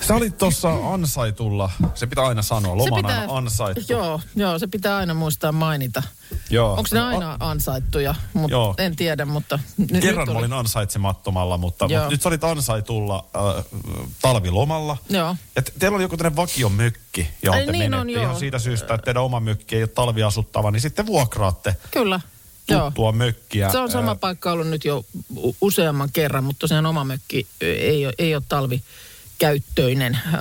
Sä 0.00 0.14
olit 0.14 0.38
tuossa 0.38 0.92
ansaitulla, 0.92 1.70
se 1.94 2.06
pitää 2.06 2.26
aina 2.26 2.42
sanoa, 2.42 2.76
lomana 2.76 3.08
pitää, 3.08 3.26
ansaittu. 3.28 3.92
Joo, 3.92 4.20
joo, 4.36 4.58
se 4.58 4.66
pitää 4.66 4.96
aina 4.96 5.14
muistaa 5.14 5.52
mainita. 5.52 6.02
Joo. 6.50 6.70
Onko 6.70 6.88
ne 6.92 7.00
aina 7.00 7.36
ansaittuja? 7.40 8.14
Mut 8.32 8.50
Joo. 8.50 8.74
En 8.78 8.96
tiedä, 8.96 9.24
mutta... 9.24 9.58
N- 9.78 10.00
Kerran 10.00 10.26
nyt 10.26 10.34
mä 10.34 10.38
olin 10.38 10.52
ansaitsemattomalla, 10.52 11.58
mutta, 11.58 11.86
Joo. 11.88 12.00
mutta 12.00 12.10
nyt 12.14 12.22
sä 12.22 12.28
olit 12.28 12.44
ansaitulla 12.44 13.24
äh, 13.36 13.64
talvilomalla. 14.22 14.96
Joo. 15.08 15.36
Ja 15.56 15.62
te, 15.62 15.72
teillä 15.78 15.94
oli 15.94 16.04
joku 16.04 16.16
tämmöinen 16.16 16.36
vakiomökki, 16.36 17.28
johon 17.42 17.60
Ai 17.60 17.66
te 17.66 17.72
niin 17.72 17.82
menette 17.82 18.00
on, 18.00 18.10
joo. 18.10 18.22
ihan 18.22 18.36
siitä 18.36 18.58
syystä, 18.58 18.94
että 18.94 19.04
teidän 19.04 19.22
oma 19.22 19.40
mökki 19.40 19.76
ei 19.76 19.82
ole 19.82 19.88
talviasuttava, 19.88 20.70
niin 20.70 20.80
sitten 20.80 21.06
vuokraatte. 21.06 21.76
Kyllä. 21.90 22.20
tuttua 22.66 23.12
mökkiä. 23.12 23.72
Se 23.72 23.78
on 23.78 23.90
sama 23.90 24.08
Ää, 24.10 24.14
paikka 24.14 24.52
ollut 24.52 24.68
nyt 24.68 24.84
jo 24.84 25.04
useamman 25.60 26.10
kerran, 26.12 26.44
mutta 26.44 26.60
tosiaan 26.60 26.86
oma 26.86 27.04
mökki 27.04 27.46
ei 27.60 28.06
ole, 28.06 28.14
ei 28.18 28.34
ole 28.34 28.42
talvikäyttöinen. 29.38 30.18
Ö, 30.34 30.38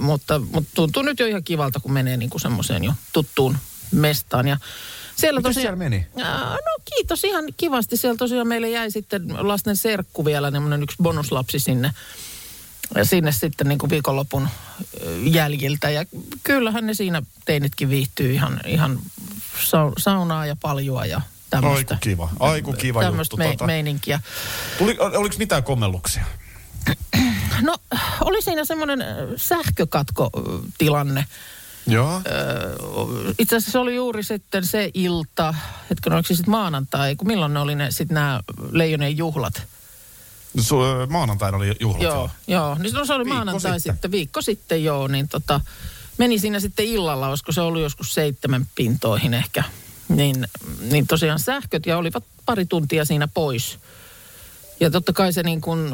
mutta, 0.00 0.38
mutta 0.38 0.70
tuntuu 0.74 1.02
nyt 1.02 1.18
jo 1.20 1.26
ihan 1.26 1.44
kivalta, 1.44 1.80
kun 1.80 1.92
menee 1.92 2.16
niin 2.16 2.30
kuin 2.30 2.40
semmoiseen 2.40 2.84
jo 2.84 2.92
tuttuun 3.12 3.56
mestaan. 3.92 4.48
Ja 4.48 4.56
siellä 5.16 5.40
Mites 5.40 5.48
tosiaan, 5.56 5.62
siellä 5.78 5.90
meni? 5.90 6.06
Ää, 6.24 6.50
No 6.50 6.82
kiitos 6.84 7.24
ihan 7.24 7.44
kivasti. 7.56 7.96
Siellä 7.96 8.16
tosiaan 8.16 8.48
meille 8.48 8.70
jäi 8.70 8.90
sitten 8.90 9.48
lasten 9.48 9.76
serkku 9.76 10.24
vielä, 10.24 10.50
semmoinen 10.50 10.82
yksi 10.82 10.96
bonuslapsi 11.02 11.58
sinne 11.58 11.90
ja 12.94 13.04
sinne 13.04 13.32
sitten 13.32 13.68
niin 13.68 13.78
kuin 13.78 13.90
viikonlopun 13.90 14.48
jäljiltä. 15.24 15.90
Ja 15.90 16.04
kyllähän 16.42 16.86
ne 16.86 16.94
siinä 16.94 17.22
teinitkin 17.44 17.90
viihtyy 17.90 18.32
ihan, 18.32 18.60
ihan 18.66 18.98
sau- 19.64 19.92
saunaa 19.98 20.46
ja 20.46 20.56
paljua 20.62 21.06
ja 21.06 21.20
tämmöistä. 21.50 21.94
Aiku 21.94 22.00
kiva, 22.00 22.30
aiku 22.40 22.72
kiva 22.72 23.02
Tämmöistä 23.02 23.32
juttu. 23.32 23.36
me, 23.48 23.50
Tota, 23.50 23.66
meininkiä. 23.66 24.20
tuli, 24.78 24.96
ol- 24.98 25.14
oliko 25.14 25.34
mitään 25.38 25.62
kommelluksia? 25.62 26.24
No, 27.62 27.76
oli 28.20 28.42
siinä 28.42 28.64
semmoinen 28.64 29.02
ö, 29.02 29.28
sähkökatkotilanne. 29.36 31.26
Joo. 31.86 32.20
Itse 33.38 33.56
asiassa 33.56 33.72
se 33.72 33.78
oli 33.78 33.94
juuri 33.94 34.22
sitten 34.22 34.66
se 34.66 34.90
ilta, 34.94 35.54
hetken 35.90 36.12
oliko 36.12 36.26
se 36.28 36.34
sitten 36.34 36.50
maanantai, 36.50 37.16
kun 37.16 37.26
milloin 37.26 37.54
ne 37.54 37.60
oli 37.60 37.74
ne 37.74 37.90
sitten 37.90 38.14
nämä 38.14 38.40
Leijonien 38.70 39.16
juhlat. 39.16 39.62
Su- 40.60 41.10
maanantaina 41.10 41.56
oli 41.56 41.76
juhlat. 41.80 42.02
Joo, 42.02 42.30
joo. 42.46 42.76
Niin 42.78 42.94
no 42.94 43.04
se 43.04 43.14
oli 43.14 43.24
Viikko 43.24 43.34
maanantai 43.34 43.80
sitten. 43.80 43.94
sitten. 43.94 44.10
viikko 44.10 44.42
sitten 44.42 44.84
joo, 44.84 45.08
niin 45.08 45.28
tota, 45.28 45.60
meni 46.18 46.38
siinä 46.38 46.60
sitten 46.60 46.86
illalla, 46.86 47.28
olisiko 47.28 47.52
se 47.52 47.60
ollut 47.60 47.82
joskus 47.82 48.14
seitsemän 48.14 48.66
pintoihin 48.74 49.34
ehkä. 49.34 49.64
Niin, 50.08 50.46
niin 50.80 51.06
tosiaan 51.06 51.38
sähköt 51.38 51.86
ja 51.86 51.98
olivat 51.98 52.24
pari 52.46 52.66
tuntia 52.66 53.04
siinä 53.04 53.28
pois. 53.28 53.78
Ja 54.80 54.90
totta 54.90 55.12
kai 55.12 55.32
se 55.32 55.42
niin 55.42 55.60
kuin, 55.60 55.90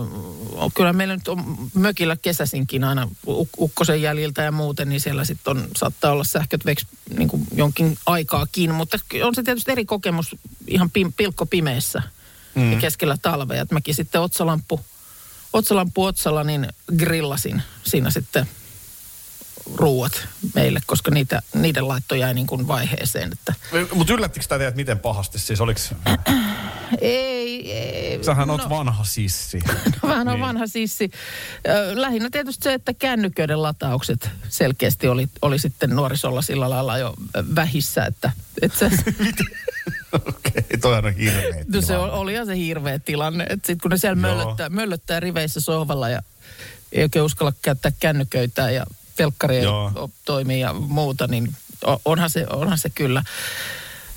kyllä 0.75 0.93
meillä 0.93 1.17
nyt 1.17 1.29
on 1.29 1.57
mökillä 1.75 2.17
kesäsinkin 2.17 2.85
aina 2.85 3.09
uk- 3.27 3.59
ukkosen 3.59 4.03
jäljiltä 4.03 4.43
ja 4.43 4.53
muuten, 4.53 4.89
niin 4.89 5.01
siellä 5.01 5.25
sitten 5.25 5.57
on, 5.57 5.69
saattaa 5.77 6.13
olla 6.13 6.25
sähköt 6.25 6.67
veks 6.67 6.87
niin 7.17 7.29
kuin 7.29 7.47
jonkin 7.55 7.99
aikaakin. 8.07 8.75
Mutta 8.75 8.99
on 9.25 9.35
se 9.35 9.43
tietysti 9.43 9.73
eri 9.73 9.85
kokemus 9.85 10.37
ihan 10.67 10.91
pim, 10.91 11.13
pilkko 11.17 11.47
pimeessä 11.47 12.03
mm. 12.55 12.73
ja 12.73 12.79
keskellä 12.79 13.17
talvea. 13.23 13.63
Että 13.63 13.75
mäkin 13.75 13.95
sitten 13.95 14.21
otsalamppu, 14.21 14.81
otsalamppu 15.53 16.05
otsalla 16.05 16.45
niin 16.45 16.69
grillasin 16.97 17.63
siinä 17.83 18.11
sitten 18.11 18.47
ruuat 19.75 20.29
meille, 20.55 20.81
koska 20.87 21.11
niitä, 21.11 21.43
niiden 21.55 21.89
laitto 21.89 22.15
jäi 22.15 22.35
niin 22.35 22.47
kuin 22.47 22.69
vaiheeseen. 22.69 23.33
Että 23.33 23.55
Mutta 23.95 24.13
yllättikö 24.13 24.47
tämä 24.47 24.59
teidät 24.59 24.77
miten 24.77 24.99
pahasti? 24.99 25.39
Siis 25.39 25.61
oliks, 25.61 25.95
ei, 27.01 27.42
ei, 27.71 28.25
sähän 28.25 28.49
no. 28.49 28.55
oot 28.55 28.69
vanha 28.69 29.05
sissi. 29.05 29.59
Vähän 30.03 30.29
on 30.29 30.35
Niin. 30.35 30.41
vanha 30.41 30.67
sissi. 30.67 31.11
Lähinnä 31.95 32.29
tietysti 32.33 32.65
se, 32.65 32.75
että 32.75 32.95
kännyköiden 32.95 33.63
lataukset 33.63 34.31
selkeästi 34.49 35.09
oli, 35.09 35.29
oli 35.43 35.59
sitten 35.59 35.91
nuorisolla 35.91 36.43
sillä 36.43 36.71
lailla 36.71 36.99
jo 36.99 37.15
vähissä, 37.55 38.05
että, 38.05 38.31
että 38.63 38.79
se, 38.79 38.91
Okei, 40.29 40.79
toihan 40.81 41.05
on 41.05 41.15
hirveä 41.15 41.65
no 41.75 41.81
se 41.81 41.97
oli 41.97 42.33
ihan 42.33 42.47
se 42.47 42.57
hirveä 42.57 42.99
tilanne. 42.99 43.45
Että 43.45 43.67
sitten 43.67 43.79
kun 43.83 43.91
ne 43.91 43.97
siellä 43.97 44.29
Joo. 44.29 44.37
möllöttää, 44.37 44.69
möllöttää 44.69 45.21
riveissä 45.21 45.61
sohvalla 45.61 46.09
ja 46.09 46.23
ei 46.93 47.03
oikein 47.03 47.25
uskalla 47.25 47.53
käyttää 47.63 47.93
kännyköitä 48.01 48.71
ja 48.71 48.87
telkkaria 49.17 49.63
Joo. 49.63 50.11
toimii 50.25 50.61
ja 50.61 50.73
muuta, 50.73 51.27
niin 51.27 51.55
onhan 52.05 52.31
se, 52.31 52.47
onhan 52.51 52.79
se 52.79 52.91
kyllä. 52.91 53.25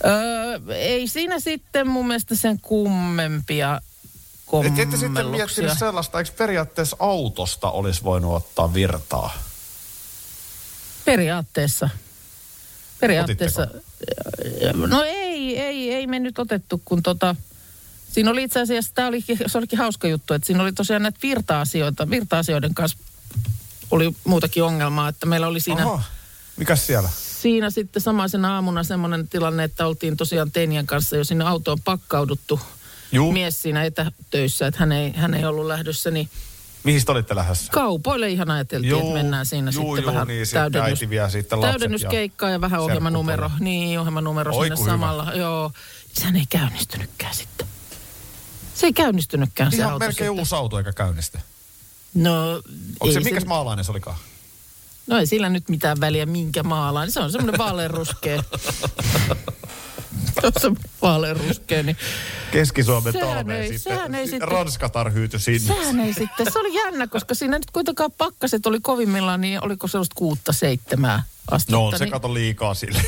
Öö, 0.06 0.76
ei 0.76 1.08
siinä 1.08 1.40
sitten 1.40 1.88
mun 1.88 2.08
mielestä 2.08 2.36
sen 2.36 2.60
kummempia 2.60 3.82
Et 4.66 4.80
ette 4.80 4.98
sitten 4.98 5.14
kommelluksia. 5.14 5.46
miettinyt 5.46 5.78
sellaista, 5.80 6.20
eikö 6.20 6.32
periaatteessa 6.32 6.96
autosta 7.00 7.72
olisi 7.72 8.04
voinut 8.04 8.36
ottaa 8.36 8.74
virtaa? 8.74 9.38
Periaatteessa. 11.06 11.90
Periaatteessa. 13.00 13.68
No 14.88 15.04
ei, 15.04 15.60
ei, 15.60 15.94
ei 15.94 16.08
me 16.08 16.20
nyt 16.20 16.40
otettu, 16.40 16.82
kun 16.86 17.04
tota, 17.04 17.36
siinä 18.12 18.32
oli 18.32 18.44
itse 18.44 18.62
asiassa, 18.62 18.92
tämä 18.96 19.08
oli, 19.08 19.24
se 19.48 19.58
olikin 19.58 19.80
hauska 19.80 20.08
juttu, 20.08 20.34
että 20.34 20.46
siinä 20.46 20.64
oli 20.64 20.74
tosiaan 20.74 21.02
näitä 21.02 21.20
virta-asioita, 21.24 22.10
virta-asioiden 22.10 22.74
kanssa 22.74 22.98
oli 23.92 24.16
muutakin 24.24 24.64
ongelmaa, 24.64 25.10
että 25.10 25.26
meillä 25.26 25.48
oli 25.48 25.60
siinä, 25.60 25.84
Aha, 25.84 26.04
mikäs 26.58 26.88
siellä? 26.88 27.10
Siinä 27.46 27.70
sitten 27.70 28.02
samaisena 28.02 28.56
aamuna 28.56 28.84
semmoinen 28.84 29.28
tilanne, 29.28 29.64
että 29.64 29.88
oltiin 29.88 30.18
tosiaan 30.18 30.52
Teinien 30.52 30.88
kanssa 30.88 31.16
jo 31.18 31.24
sinne 31.24 31.46
autoon 31.46 31.78
pakkauduttu. 31.84 32.60
Juu. 33.12 33.32
Mies 33.32 33.62
siinä 33.62 33.84
etätöissä, 33.84 34.68
että 34.68 34.80
hän 34.80 34.92
ei, 34.92 35.12
hän 35.16 35.34
ei 35.34 35.46
ollut 35.46 35.66
lähdössä, 35.66 36.12
niin 36.12 36.30
Mihin 36.84 37.06
te 37.06 37.12
olitte 37.12 37.36
lähdössä? 37.36 37.72
kaupoille 37.72 38.30
ihan 38.30 38.52
ajateltiin, 38.52 38.90
Juu, 38.90 39.00
että 39.00 39.14
mennään 39.14 39.46
siinä 39.46 39.72
juu, 39.72 39.96
sitten 39.96 40.04
juu, 40.04 40.14
vähän 40.14 40.28
niin 40.28 40.46
sitten 40.46 41.10
vie 41.10 41.30
sitten 41.30 41.62
lapset 41.62 41.72
täydennyskeikkaa 41.72 42.50
ja, 42.50 42.62
vähän 42.62 42.80
serkku 42.80 42.86
ohjelmanumero. 42.86 43.52
Niin, 43.60 44.00
ohjelmanumero 44.00 44.56
Oi, 44.56 44.66
sinne 44.66 44.76
kun 44.76 44.86
hyvä. 44.86 44.94
samalla. 44.94 45.32
Joo, 45.36 45.72
sehän 46.14 46.36
ei 46.36 46.46
käynnistynytkään 46.50 47.36
sitten. 47.36 47.68
Se 48.76 48.86
ei 48.86 48.94
käynnistynytkään 48.94 49.72
se 49.72 49.78
Ihan 49.78 49.92
auto 49.94 50.00
melkein 50.00 50.16
sitten. 50.16 50.40
uusi 50.40 50.56
auto 50.56 50.78
eikä 50.78 50.94
käynnistä. 50.94 51.40
No, 52.14 52.52
Onko 53.00 53.14
se, 53.14 53.20
mikäs 53.20 53.46
maalainen 53.46 53.86
se 53.86 53.92
olikaan? 53.92 54.18
No 55.08 55.18
ei 55.20 55.28
sillä 55.28 55.50
nyt 55.50 55.70
mitään 55.70 56.00
väliä 56.00 56.26
minkä 56.26 56.64
maalaan. 56.64 57.12
Se 57.12 57.20
on 57.20 57.32
semmoinen 57.32 57.58
vaaleanruskea. 57.58 58.44
Semmoinen 60.60 60.90
vaaleanruskea, 61.02 61.84
niin 61.84 61.98
Keski-Suomen 62.52 63.14
talveen 63.14 63.62
ei- 63.62 63.68
sitten. 63.78 63.94
sehän 63.98 64.16
ei 64.16 64.28
sitten- 64.28 64.48
Ranskatar 64.48 65.14
hyytyi 65.14 65.40
sinne. 65.40 65.60
sehän 65.76 66.00
ei 66.00 66.14
sitten. 66.14 66.52
Se 66.54 66.60
oli 66.60 66.74
jännä, 66.76 67.08
koska 67.08 67.36
siinä 67.36 67.58
nyt 67.60 67.72
kuitenkaan 67.72 68.12
pakkaset 68.12 68.66
oli 68.66 68.80
kovimmillaan, 68.82 69.42
niin 69.42 69.64
oliko 69.64 69.88
sellaista 69.88 70.14
kuutta 70.16 70.54
seitsemää 70.54 71.24
astetta. 71.52 71.72
No 71.78 71.86
on 71.88 71.98
se 71.98 72.04
niin, 72.06 72.12
kato 72.12 72.34
liikaa 72.34 72.74
sille. 72.74 73.02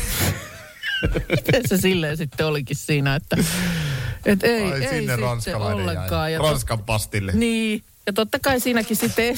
miten 1.30 1.62
se 1.68 1.78
silleen 1.78 2.18
sitten 2.18 2.46
olikin 2.46 2.78
siinä, 2.78 3.16
että 3.16 3.38
et 4.26 4.44
ei, 4.44 4.72
Ai 4.72 4.84
ei 4.86 5.00
sinne 5.00 5.16
ranskalainen 5.16 5.82
ollenkaan. 5.84 6.32
jäi. 6.32 6.42
Ranskan 6.42 6.84
pastille. 6.84 7.32
Niin, 7.32 7.84
ja 8.08 8.14
totta 8.14 8.40
kai 8.40 8.60
siinäkin 8.60 8.98
sitten 8.98 9.38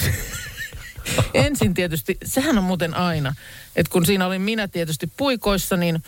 ensin 1.34 1.74
tietysti, 1.74 2.18
sehän 2.26 2.58
on 2.58 2.64
muuten 2.64 2.94
aina, 2.94 3.36
että 3.76 3.92
kun 3.92 4.06
siinä 4.06 4.26
olin 4.26 4.42
minä 4.42 4.68
tietysti 4.68 5.12
puikoissa, 5.18 5.78
niin 5.78 6.04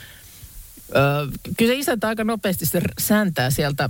ö, 0.89 0.91
kyllä 1.57 1.71
se 1.73 1.79
isäntä 1.79 2.07
aika 2.07 2.23
nopeasti 2.23 2.65
se 2.65 2.81
säntää 2.99 3.49
sieltä 3.49 3.89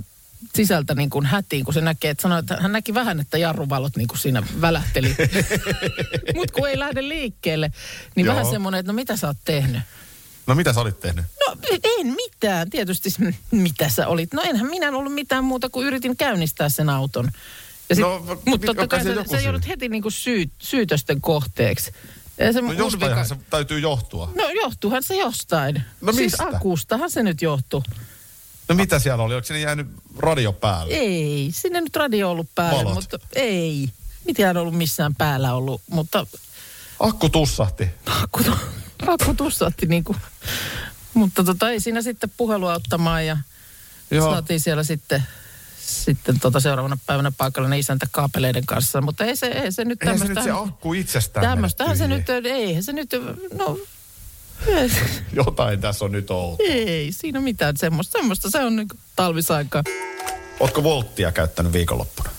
sisältä 0.54 0.94
niin 0.94 1.10
kuin 1.10 1.26
hätiin, 1.26 1.64
kun 1.64 1.74
se 1.74 1.80
näkee, 1.80 2.10
että 2.10 2.22
sanoi, 2.22 2.38
että 2.38 2.56
hän 2.60 2.72
näki 2.72 2.94
vähän, 2.94 3.20
että 3.20 3.38
jarruvalot 3.38 3.96
niin 3.96 4.08
kuin 4.08 4.18
siinä 4.18 4.42
välähteli. 4.60 5.08
Mutta 6.36 6.54
kun 6.54 6.68
ei 6.68 6.78
lähde 6.78 7.08
liikkeelle, 7.08 7.72
niin 8.16 8.26
Joo. 8.26 8.34
vähän 8.34 8.50
semmoinen, 8.50 8.78
että 8.78 8.92
no 8.92 8.96
mitä 8.96 9.16
sä 9.16 9.26
oot 9.26 9.36
tehnyt? 9.44 9.82
No 10.46 10.54
mitä 10.54 10.72
sä 10.72 10.80
olit 10.80 11.00
tehnyt? 11.00 11.24
No 11.46 11.56
en 12.00 12.06
mitään, 12.06 12.70
tietysti 12.70 13.10
mitä 13.50 13.88
sä 13.88 14.06
olit. 14.06 14.32
No 14.32 14.42
enhän 14.42 14.70
minä 14.70 14.88
ollut 14.88 15.14
mitään 15.14 15.44
muuta 15.44 15.68
kuin 15.68 15.86
yritin 15.86 16.16
käynnistää 16.16 16.68
sen 16.68 16.88
auton. 16.88 17.30
Ja 17.92 17.96
sit, 17.96 18.04
No, 18.04 18.40
mutta 18.46 18.66
totta 18.66 18.86
kai 18.86 19.04
sä 19.04 19.24
syy? 19.30 19.40
joudut 19.40 19.68
heti 19.68 19.88
niinku 19.88 20.10
syy, 20.10 20.50
syytösten 20.58 21.20
kohteeksi. 21.20 21.92
Ja 22.38 22.52
se 22.52 22.60
No 22.60 22.68
vika- 22.68 23.24
se 23.24 23.36
täytyy 23.50 23.78
johtua. 23.80 24.32
No 24.34 24.50
johtuuhan 24.50 25.02
se 25.02 25.16
jostain. 25.16 25.82
No 26.00 26.12
siis 26.12 26.32
mistä? 26.32 26.56
akustahan 26.56 27.10
se 27.10 27.22
nyt 27.22 27.42
johtuu. 27.42 27.82
No 28.68 28.74
mitä 28.74 28.98
siellä 28.98 29.24
oli? 29.24 29.34
Onko 29.34 29.44
sinne 29.46 29.60
jäänyt 29.60 29.86
radio 30.18 30.52
päälle? 30.52 30.94
Ei, 30.94 31.48
sinne 31.52 31.80
nyt 31.80 31.96
radio 31.96 32.30
ollut 32.30 32.48
päällä, 32.54 32.78
Valot. 32.84 32.94
mutta 32.94 33.18
ei. 33.34 33.88
Mitään 34.24 34.56
ollut 34.56 34.74
missään 34.74 35.14
päällä 35.14 35.54
ollut, 35.54 35.82
mutta 35.90 36.26
Akku 37.00 37.28
tussahti. 37.28 37.88
akku, 38.22 38.40
akku 39.06 39.34
tussahti 39.34 39.86
niinku. 39.86 40.16
Mutta 41.14 41.44
tota, 41.44 41.70
ei 41.70 41.80
siinä 41.80 42.02
sitten 42.02 42.30
puhelua 42.36 42.74
ottamaan 42.74 43.26
ja 43.26 43.36
Joo. 44.10 44.30
Saatiin 44.32 44.60
siellä 44.60 44.82
sitten, 44.84 45.22
sitten 45.86 46.40
tota 46.40 46.60
seuraavana 46.60 46.98
päivänä 47.06 47.32
paikalla 47.38 47.68
ne 47.68 47.78
isäntä 47.78 48.06
kaapeleiden 48.10 48.66
kanssa, 48.66 49.00
mutta 49.00 49.24
ei 49.24 49.36
se, 49.36 49.46
ei 49.46 49.72
se 49.72 49.84
nyt 49.84 50.02
Eihän 50.02 50.18
se 50.18 50.24
tämmöistä... 50.24 50.50
nyt 50.50 50.56
se 50.56 50.70
akku 50.70 50.94
itsestään 50.94 51.46
Tämmöistähän 51.46 51.96
se 51.96 52.08
nyt, 52.08 52.28
eihän 52.28 52.82
se 52.82 52.92
nyt, 52.92 53.10
no 53.58 53.78
ei, 54.66 54.90
Jotain 55.32 55.80
tässä 55.80 56.04
on 56.04 56.12
nyt 56.12 56.30
outo. 56.30 56.62
ei 56.66 57.12
siinä 57.12 57.40
mitään 57.40 57.76
semmoista, 57.76 58.18
semmoista 58.18 58.50
se 58.50 58.64
on 58.64 58.76
niin 58.76 58.88
talvisaikaa. 59.16 59.82
Ootko 60.60 60.82
volttia 60.82 61.32
käyttänyt 61.32 61.72
viikonloppuna? 61.72 62.30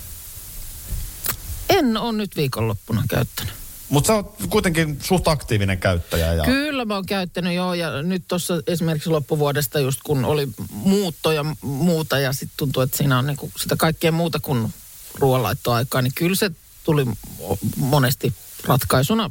En 1.70 1.98
ole 1.98 2.18
nyt 2.18 2.36
viikonloppuna 2.36 3.04
käyttänyt. 3.10 3.63
Mutta 3.90 4.08
sä 4.08 4.14
oot 4.14 4.36
kuitenkin 4.50 4.98
suht 5.02 5.28
aktiivinen 5.28 5.78
käyttäjä. 5.78 6.34
Ja... 6.34 6.44
Kyllä 6.44 6.86
mä 6.86 6.96
oon 6.96 7.06
käyttänyt 7.06 7.54
joo 7.54 7.74
ja 7.74 8.02
nyt 8.02 8.24
tuossa 8.28 8.54
esimerkiksi 8.68 9.10
loppuvuodesta 9.10 9.80
just 9.80 10.00
kun 10.04 10.26
oli 10.26 10.48
muutto 10.70 11.32
ja 11.32 11.46
muuta 11.62 12.20
ja 12.20 12.34
sitten 12.34 12.58
tuntuu, 12.58 12.84
että 12.84 12.98
siinä 12.98 13.18
on 13.18 13.28
niinku 13.28 13.52
sitä 13.58 13.76
kaikkea 13.76 14.12
muuta 14.12 14.40
kuin 14.40 14.74
ruoanlaittoaikaa, 15.16 16.02
niin 16.02 16.14
kyllä 16.16 16.36
se 16.36 16.52
tuli 16.84 17.04
mo- 17.04 17.58
monesti 17.78 18.34
ratkaisuna 18.64 19.30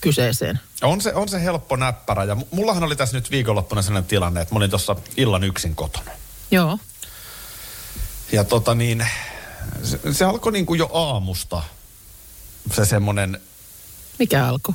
kyseeseen. 0.00 0.60
On 0.82 1.00
se, 1.00 1.14
on 1.14 1.28
se 1.28 1.42
helppo 1.42 1.76
näppärä. 1.76 2.24
Ja 2.24 2.34
mu- 2.34 2.46
mullahan 2.50 2.84
oli 2.84 2.96
tässä 2.96 3.16
nyt 3.16 3.30
viikonloppuna 3.30 3.82
sellainen 3.82 4.08
tilanne, 4.08 4.40
että 4.40 4.54
mä 4.54 4.56
olin 4.56 4.70
tuossa 4.70 4.96
illan 5.16 5.44
yksin 5.44 5.74
kotona. 5.74 6.10
Joo. 6.50 6.78
Ja 8.32 8.44
tota 8.44 8.74
niin, 8.74 9.06
se, 9.82 10.00
se 10.12 10.24
alkoi 10.24 10.52
niin 10.52 10.66
kuin 10.66 10.78
jo 10.78 10.90
aamusta. 10.92 11.62
Se 12.72 12.84
semmoinen, 12.84 13.40
Mikä 14.18 14.46
alkoi? 14.48 14.74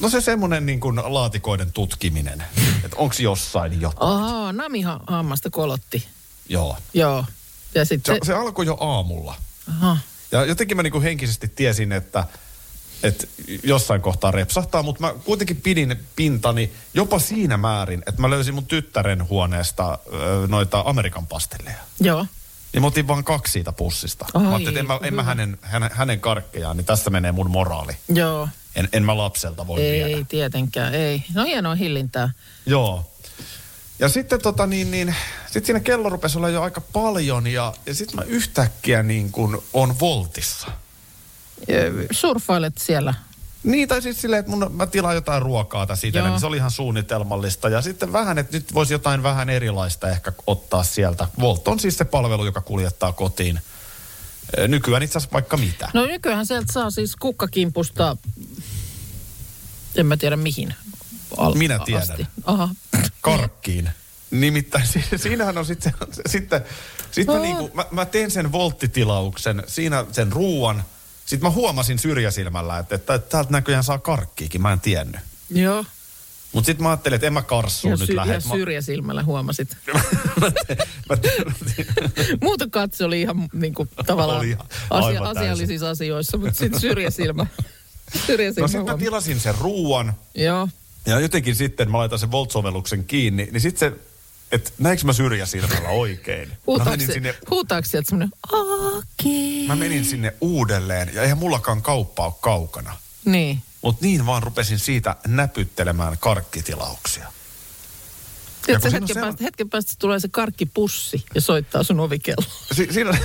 no 0.00 0.08
se 0.08 0.20
semmoinen 0.20 0.66
niin 0.66 0.80
kuin 0.80 0.96
laatikoiden 1.04 1.72
tutkiminen. 1.72 2.44
Että 2.84 2.96
onko 2.96 3.14
jossain 3.18 3.80
jotain. 3.80 4.10
Aa, 4.22 4.52
Nami 4.52 4.80
ha- 4.82 5.00
hammasta 5.06 5.50
kolotti. 5.50 6.06
Joo. 6.48 6.76
Joo. 6.94 7.24
Ja 7.74 7.84
Se, 7.84 7.88
sitten... 7.88 8.18
se 8.22 8.34
alkoi 8.34 8.66
jo 8.66 8.76
aamulla. 8.80 9.34
Aha. 9.70 9.96
Ja 10.32 10.44
jotenkin 10.44 10.76
mä 10.76 10.82
niin 10.82 10.92
kuin 10.92 11.02
henkisesti 11.02 11.48
tiesin, 11.48 11.92
että, 11.92 12.24
että 13.02 13.26
jossain 13.62 14.00
kohtaa 14.00 14.30
repsahtaa, 14.30 14.82
mutta 14.82 15.00
mä 15.00 15.14
kuitenkin 15.24 15.56
pidin 15.56 15.96
pintani 16.16 16.72
jopa 16.94 17.18
siinä 17.18 17.56
määrin, 17.56 18.02
että 18.06 18.20
mä 18.20 18.30
löysin 18.30 18.54
mun 18.54 18.66
tyttären 18.66 19.28
huoneesta 19.28 19.98
noita 20.48 20.82
Amerikan 20.86 21.26
pastelleja. 21.26 21.78
Joo. 22.00 22.26
Ja 22.72 22.80
mä 22.80 22.86
otin 22.86 23.08
vaan 23.08 23.24
kaksi 23.24 23.52
siitä 23.52 23.72
pussista. 23.72 24.26
Ai, 24.34 24.42
mä 24.42 24.48
ajattelin, 24.48 24.68
että 24.68 24.80
en 24.80 24.86
mä, 24.86 25.06
en 25.06 25.14
mä 25.14 25.22
hänen, 25.22 25.58
hänen, 25.62 25.90
hänen 25.92 26.20
karkkejaan, 26.20 26.76
niin 26.76 26.84
tässä 26.84 27.10
menee 27.10 27.32
mun 27.32 27.50
moraali. 27.50 27.92
Joo. 28.08 28.48
En, 28.76 28.88
en 28.92 29.04
mä 29.04 29.16
lapselta 29.16 29.66
voi 29.66 29.80
Ei 29.82 30.04
viedä. 30.04 30.26
tietenkään, 30.28 30.94
ei. 30.94 31.24
No 31.34 31.44
hienoa 31.44 31.74
hillintää. 31.74 32.30
Joo. 32.66 33.10
Ja 33.98 34.08
sitten 34.08 34.40
tota 34.42 34.66
niin, 34.66 34.90
niin 34.90 35.14
sit 35.50 35.66
siinä 35.66 35.80
kello 35.80 36.08
rupesi 36.08 36.38
olla 36.38 36.48
jo 36.48 36.62
aika 36.62 36.80
paljon 36.80 37.46
ja, 37.46 37.74
ja 37.86 37.94
sitten 37.94 38.16
mä 38.16 38.22
yhtäkkiä 38.22 39.02
niin 39.02 39.32
kuin 39.32 39.58
on 39.72 40.00
voltissa. 40.00 40.66
Ö, 41.70 42.06
Surffailet 42.10 42.78
siellä. 42.78 43.14
Niin, 43.62 43.88
tai 43.88 44.02
siis 44.02 44.20
silleen, 44.20 44.40
että 44.40 44.50
mun, 44.50 44.70
mä 44.72 44.86
tilaan 44.86 45.14
jotain 45.14 45.42
ruokaa 45.42 45.86
tässä 45.86 46.06
itselle, 46.06 46.30
niin 46.30 46.40
se 46.40 46.46
oli 46.46 46.56
ihan 46.56 46.70
suunnitelmallista. 46.70 47.68
Ja 47.68 47.82
sitten 47.82 48.12
vähän, 48.12 48.38
että 48.38 48.56
nyt 48.56 48.74
voisi 48.74 48.94
jotain 48.94 49.22
vähän 49.22 49.50
erilaista 49.50 50.08
ehkä 50.10 50.32
ottaa 50.46 50.84
sieltä. 50.84 51.28
Volt 51.40 51.68
on 51.68 51.80
siis 51.80 51.98
se 51.98 52.04
palvelu, 52.04 52.44
joka 52.44 52.60
kuljettaa 52.60 53.12
kotiin. 53.12 53.60
Nykyään 54.68 55.02
itse 55.02 55.18
asiassa 55.18 55.32
vaikka 55.32 55.56
mitä. 55.56 55.88
No 55.94 56.06
nykyään 56.06 56.46
sieltä 56.46 56.72
saa 56.72 56.90
siis 56.90 57.16
kukkakimpusta, 57.16 58.16
en 59.96 60.06
mä 60.06 60.16
tiedä 60.16 60.36
mihin. 60.36 60.74
Al- 61.36 61.54
Minä 61.54 61.78
tiedän. 61.78 62.02
Asti. 62.10 62.26
Aha. 62.44 62.68
karkkiin. 63.20 63.90
Nimittäin 64.30 64.86
si- 64.86 65.04
siinähän 65.16 65.58
on 65.58 65.66
sitten, 65.66 65.92
sitten 66.26 66.60
sit 67.10 67.26
mä, 67.26 67.38
niinku, 67.38 67.70
mä, 67.74 67.84
mä 67.90 68.04
teen 68.06 68.30
sen 68.30 68.52
volttitilauksen, 68.52 69.62
siinä 69.66 70.06
sen 70.12 70.32
ruuan. 70.32 70.84
Sitten 71.26 71.48
mä 71.48 71.54
huomasin 71.54 71.98
syrjäsilmällä, 71.98 72.78
että, 72.78 72.94
että 72.94 73.18
täältä 73.18 73.50
näköjään 73.52 73.84
saa 73.84 73.98
karkkiikin, 73.98 74.62
mä 74.62 74.72
en 74.72 74.80
tiennyt. 74.80 75.20
Joo. 75.50 75.84
Mutta 76.52 76.66
sitten 76.66 76.82
mä 76.82 76.88
ajattelin, 76.90 77.14
että 77.14 77.26
en 77.26 77.32
mä 77.32 77.42
karssuun 77.42 77.98
nyt 77.98 78.06
sy- 78.06 78.16
lähde. 78.16 78.32
ja 78.34 78.40
Mä- 78.48 78.54
syrjäsilmällä 78.54 79.22
huomasit. 79.22 79.76
Muuta 82.42 82.66
katse 82.70 83.04
oli 83.04 83.20
ihan 83.20 83.48
niin 83.52 83.74
kuin, 83.74 83.88
tavallaan 84.06 84.38
Oli 84.38 84.48
ihan- 84.50 84.66
asia, 84.90 85.22
asiallisissa 85.22 85.90
asioissa, 85.90 86.36
mutta 86.36 86.58
sitten 86.58 86.80
syrjäsilmä. 86.80 87.46
syrjäsilmä 88.26 88.64
no 88.64 88.68
sitten 88.68 88.86
mä 88.94 88.98
tilasin 88.98 89.40
sen 89.40 89.54
ruuan 89.54 90.12
Joo. 90.34 90.68
ja 91.06 91.20
jotenkin 91.20 91.54
sitten 91.56 91.90
mä 91.90 91.98
laitan 91.98 92.18
sen 92.18 92.30
Volt-sovelluksen 92.30 93.04
kiinni, 93.04 93.48
niin 93.52 93.60
sitten 93.60 93.92
se, 93.92 93.96
että 94.52 94.70
näinkö 94.78 95.04
mä 95.06 95.12
syrjäsilmällä 95.12 95.88
oikein? 95.88 96.48
Sinne, 97.12 97.34
huutaako 97.50 97.88
sieltä 97.88 98.08
semmoinen, 98.10 98.38
okei. 98.98 99.64
mä 99.66 99.76
menin 99.76 100.04
sinne 100.04 100.34
uudelleen 100.40 101.10
ja 101.14 101.22
eihän 101.22 101.38
mullakaan 101.38 101.82
kauppa 101.82 102.24
ole 102.24 102.34
kaukana. 102.40 102.96
Niin. 103.24 103.62
Mutta 103.82 104.06
niin 104.06 104.26
vaan 104.26 104.42
rupesin 104.42 104.78
siitä 104.78 105.16
näpyttelemään 105.26 106.18
karkkitilauksia. 106.18 107.32
Tiedätkö, 108.66 108.90
siinä 108.90 109.00
hetken, 109.04 109.16
sella- 109.16 109.26
päästä, 109.26 109.44
hetken 109.44 109.70
päästä 109.70 109.92
tulee 109.98 110.20
se 110.20 110.28
karkkipussi 110.28 111.24
ja 111.34 111.40
soittaa 111.40 111.82
sun 111.82 112.00
ovikello. 112.00 112.44
Si- 112.72 112.88
siinä, 112.92 113.10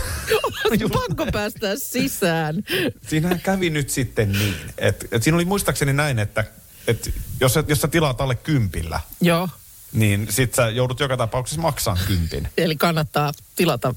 pakko 0.94 1.26
päästä 1.32 1.76
sisään. 1.76 2.64
siinähän 3.08 3.42
kävi 3.42 3.70
nyt 3.70 3.90
sitten 3.90 4.32
niin, 4.32 4.56
että 4.78 5.06
et 5.12 5.24
siinä 5.24 5.36
oli 5.36 5.46
muistaakseni 5.46 5.94
näin, 5.94 6.20
että 6.20 6.44
et 6.88 7.14
jos, 7.40 7.54
jos 7.68 7.82
sä 7.82 7.88
tilaat 7.88 8.22
alle 8.22 8.36
kympillä, 8.36 9.00
Joo. 9.22 9.50
niin 9.92 10.28
sit 10.30 10.56
sä 10.56 10.70
joudut 10.70 11.00
joka 11.00 11.18
tapauksessa 11.18 11.62
maksaa 11.62 11.98
kympin. 12.08 12.48
Eli 12.58 12.76
kannattaa 12.76 13.32
tilata 13.56 13.96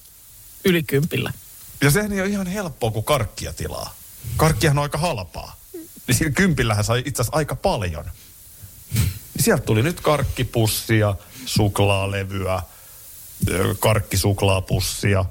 yli 0.65 0.83
kympillä. 0.83 1.33
Ja 1.81 1.91
sehän 1.91 2.13
ei 2.13 2.21
ole 2.21 2.29
ihan 2.29 2.47
helppoa, 2.47 2.91
kun 2.91 3.05
karkkia 3.05 3.53
tilaa. 3.53 3.95
Karkkihan 4.37 4.79
on 4.79 4.83
aika 4.83 4.99
halpaa. 4.99 5.60
Niin 6.11 6.19
sillä 6.19 6.31
kympillähän 6.31 6.85
sai 6.85 7.03
itse 7.05 7.23
asiassa 7.23 7.37
aika 7.37 7.57
paljon. 7.57 8.05
Niin 8.95 9.11
sieltä 9.41 9.63
tuli 9.63 9.83
nyt 9.83 10.01
karkkipussia, 10.01 11.15
suklaalevyä, 11.47 12.63
karkkisuklaapussia. 13.81 15.25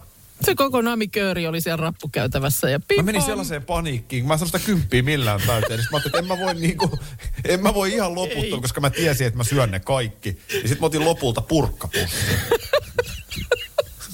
Se 0.44 0.56
koko 0.56 0.82
namikööri 0.82 1.48
oli 1.48 1.62
siellä 1.62 1.82
rappukäytävässä 1.82 2.70
ja 2.70 2.80
Mä 2.80 2.86
pipom. 2.88 3.06
menin 3.06 3.22
sellaiseen 3.22 3.64
paniikkiin, 3.64 4.28
mä 4.28 4.34
en 4.34 4.40
sitä 4.40 4.60
kymppiä 4.60 5.02
millään 5.04 5.42
täyteen. 5.48 5.72
Niin 5.72 5.82
sit 5.82 5.92
mä 5.92 5.98
ajattelin, 5.98 6.24
että 6.26 6.34
en 6.34 6.40
mä 6.40 6.46
voi, 6.46 6.56
niinku, 6.56 7.00
en 7.46 7.64
mä 7.64 7.74
voi 7.74 7.94
ihan 7.94 8.16
loputtua, 8.16 8.62
koska 8.62 8.82
mä 8.82 8.90
tiesin, 8.90 9.28
että 9.28 9.38
mä 9.38 9.44
syön 9.44 9.72
ne 9.72 9.80
kaikki. 9.80 10.42
Ja 10.54 10.60
sitten 10.60 10.78
mä 10.80 10.86
otin 10.86 11.06
lopulta 11.06 11.42
purkkapussia. 11.42 12.38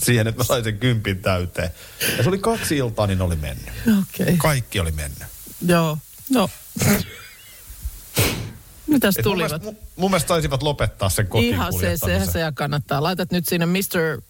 Siihen, 0.03 0.27
että 0.27 0.39
mä 0.39 0.43
sain 0.43 0.63
sen 0.63 0.77
kympin 0.79 1.21
täyteen. 1.21 1.69
Ja 2.17 2.23
se 2.23 2.29
oli 2.29 2.37
kaksi 2.37 2.77
iltaa, 2.77 3.07
niin 3.07 3.21
oli 3.21 3.35
mennyt. 3.35 3.69
Okay. 3.99 4.37
Kaikki 4.37 4.79
oli 4.79 4.91
mennyt. 4.91 5.27
Joo. 5.67 5.97
No. 6.29 6.49
Mitäs 8.87 9.17
Et 9.17 9.25
mun, 9.25 9.31
tulivat? 9.33 9.51
mielestä, 9.51 9.65
mun, 9.65 9.77
mun 9.95 10.11
mielestä 10.11 10.27
saisivat 10.27 10.63
lopettaa 10.63 11.09
sen 11.09 11.27
kotiin 11.27 11.53
Ihan 11.53 11.73
se, 11.73 11.79
se, 11.79 11.81
kuljettamisen. 11.85 12.33
se 12.33 12.39
ja 12.39 12.51
kannattaa. 12.51 13.03
Laitat 13.03 13.31
nyt 13.31 13.47
sinne 13.47 13.65
Mr. 13.65 14.21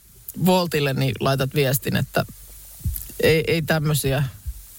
Voltille, 0.45 0.93
niin 0.93 1.15
laitat 1.19 1.55
viestin, 1.55 1.95
että 1.95 2.25
ei, 3.23 3.43
ei 3.47 3.62
tämmöisiä, 3.62 4.23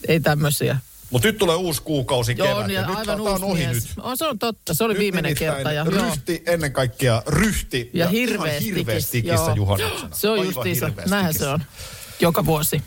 ei 0.09 0.21
tämmöisiä. 0.21 0.79
Mutta 1.11 1.29
nyt 1.29 1.39
tulee 1.39 1.57
uusi 1.57 1.83
kuukausi 1.83 2.35
Joo, 2.39 2.49
kevät. 2.49 2.65
on, 2.65 2.71
ja 2.71 2.81
ja 2.81 2.87
nyt 2.87 2.97
aivan 2.97 3.07
tää 3.07 3.15
on 3.15 3.21
uusi 3.45 3.45
ohi 3.45 3.67
mies. 3.67 3.75
nyt. 3.89 3.93
On, 3.99 4.17
se 4.17 4.27
on 4.27 4.39
totta, 4.39 4.75
se 4.75 4.85
oli 4.85 4.93
Nyt 4.95 5.01
viimeinen 5.01 5.35
kerta. 5.35 5.73
Ja, 5.73 5.85
joo. 5.85 6.05
ryhti, 6.05 6.43
ennen 6.47 6.73
kaikkea 6.73 7.23
ryhti. 7.27 7.91
ja 7.95 8.05
ihan 8.05 8.13
hirveästi. 8.13 8.65
hirveästi 8.65 9.23
tikissä 9.23 9.53
juhannuksena. 9.57 10.15
Se 10.15 10.29
on 10.29 10.45
justiinsa, 10.47 10.91
näinhän 11.09 11.35
se 11.35 11.47
on. 11.49 11.65
Joka 12.21 12.47
vuosi. 12.47 12.83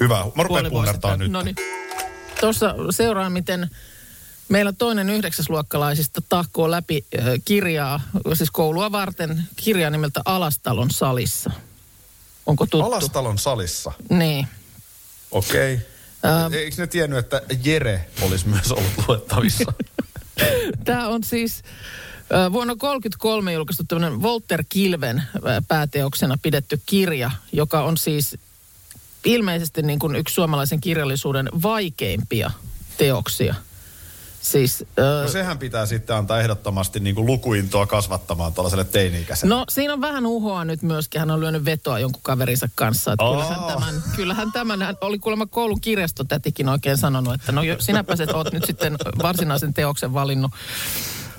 Hyvä, 0.00 0.24
mä 0.34 0.42
rupean 0.42 0.66
punnertaa 0.70 1.16
nyt. 1.16 1.30
No 1.32 1.42
niin. 1.42 1.56
Tuossa 2.40 2.74
seuraa, 2.90 3.30
miten 3.30 3.70
meillä 4.48 4.72
toinen 4.72 5.10
yhdeksäsluokkalaisista 5.10 6.20
tahkoo 6.28 6.70
läpi 6.70 7.04
kirjaa, 7.44 8.00
siis 8.34 8.50
koulua 8.50 8.92
varten, 8.92 9.42
kirjaa 9.56 9.90
nimeltä 9.90 10.20
Alastalon 10.24 10.90
salissa. 10.90 11.50
Onko 12.46 12.66
tuttu? 12.66 12.86
Alastalon 12.86 13.38
salissa. 13.38 13.92
Niin. 14.10 14.48
Okei. 15.30 15.74
Okay. 15.74 16.58
Eikö 16.58 16.76
ne 16.78 16.86
tiennyt, 16.86 17.18
että 17.18 17.42
Jere 17.64 18.06
olisi 18.22 18.48
myös 18.48 18.72
ollut 18.72 19.08
luettavissa? 19.08 19.72
Tämä 20.84 21.08
on 21.08 21.24
siis 21.24 21.62
vuonna 22.52 22.76
1933 22.76 23.52
julkaistu 23.52 23.84
tämmöinen 23.88 24.22
Walter 24.22 24.64
Kilven 24.68 25.22
pääteoksena 25.68 26.38
pidetty 26.42 26.80
kirja, 26.86 27.30
joka 27.52 27.82
on 27.82 27.96
siis 27.96 28.36
ilmeisesti 29.24 29.82
niin 29.82 29.98
kuin 29.98 30.16
yksi 30.16 30.34
suomalaisen 30.34 30.80
kirjallisuuden 30.80 31.48
vaikeimpia 31.62 32.50
teoksia. 32.96 33.54
Siis, 34.40 34.84
No 34.96 35.22
äh, 35.24 35.30
sehän 35.30 35.58
pitää 35.58 35.86
sitten 35.86 36.16
antaa 36.16 36.40
ehdottomasti 36.40 37.00
niin 37.00 37.14
kuin 37.14 37.26
lukuintoa 37.26 37.86
kasvattamaan 37.86 38.54
tuollaiselle 38.54 38.84
teini-ikäiselle. 38.84 39.54
no 39.54 39.64
siinä 39.70 39.92
on 39.92 40.00
vähän 40.00 40.26
uhoa 40.26 40.64
nyt 40.64 40.82
myöskin. 40.82 41.18
Hän 41.18 41.30
on 41.30 41.40
lyönyt 41.40 41.64
vetoa 41.64 41.98
jonkun 41.98 42.22
kaverinsa 42.22 42.68
kanssa. 42.74 43.12
Että 43.12 43.24
kyllähän, 43.30 43.58
Aa. 43.60 43.68
tämän, 43.74 44.02
kyllähän 44.16 44.52
tämän, 44.52 44.82
hän 44.82 44.96
oli 45.00 45.18
kuulemma 45.18 45.46
koulun 45.46 45.80
kirjastotätikin 45.80 46.68
oikein 46.68 46.96
sanonut, 46.98 47.34
että 47.34 47.52
no 47.52 47.62
sinäpä 47.78 48.16
se 48.16 48.26
oot 48.34 48.52
nyt 48.52 48.64
sitten 48.64 48.96
varsinaisen 49.22 49.74
teoksen 49.74 50.14
valinnut. 50.14 50.50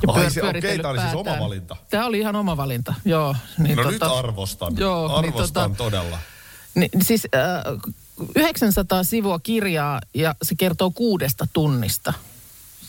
Ja 0.08 0.13
Ai 0.13 0.32
se- 0.32 0.41
pyöritellyt 0.41 0.82
tää 0.82 0.91
oli 0.91 1.00
siis 1.00 1.13
oma 1.13 1.24
päätään. 1.24 1.44
valinta. 1.44 1.76
Tämä 1.89 2.06
oli 2.06 2.20
ihan 2.20 2.36
oma 2.36 2.58
valinta, 2.58 2.94
joo. 3.06 3.36
Niin 3.58 3.78
no 3.78 3.91
nyt 3.91 4.04
arvostan. 4.04 4.74
Joo, 4.78 5.08
niin 5.08 5.17
arvostan 5.34 5.72
tota- 5.72 5.76
todella. 5.76 6.17
Niin, 6.76 6.90
siis 7.04 7.28
äh, 7.36 7.64
900 8.36 9.04
sivua 9.04 9.40
kirjaa 9.40 10.02
ja 10.14 10.36
se 10.44 10.56
kertoo 10.56 10.92
kuudesta 10.92 11.48
tunnista. 11.54 12.14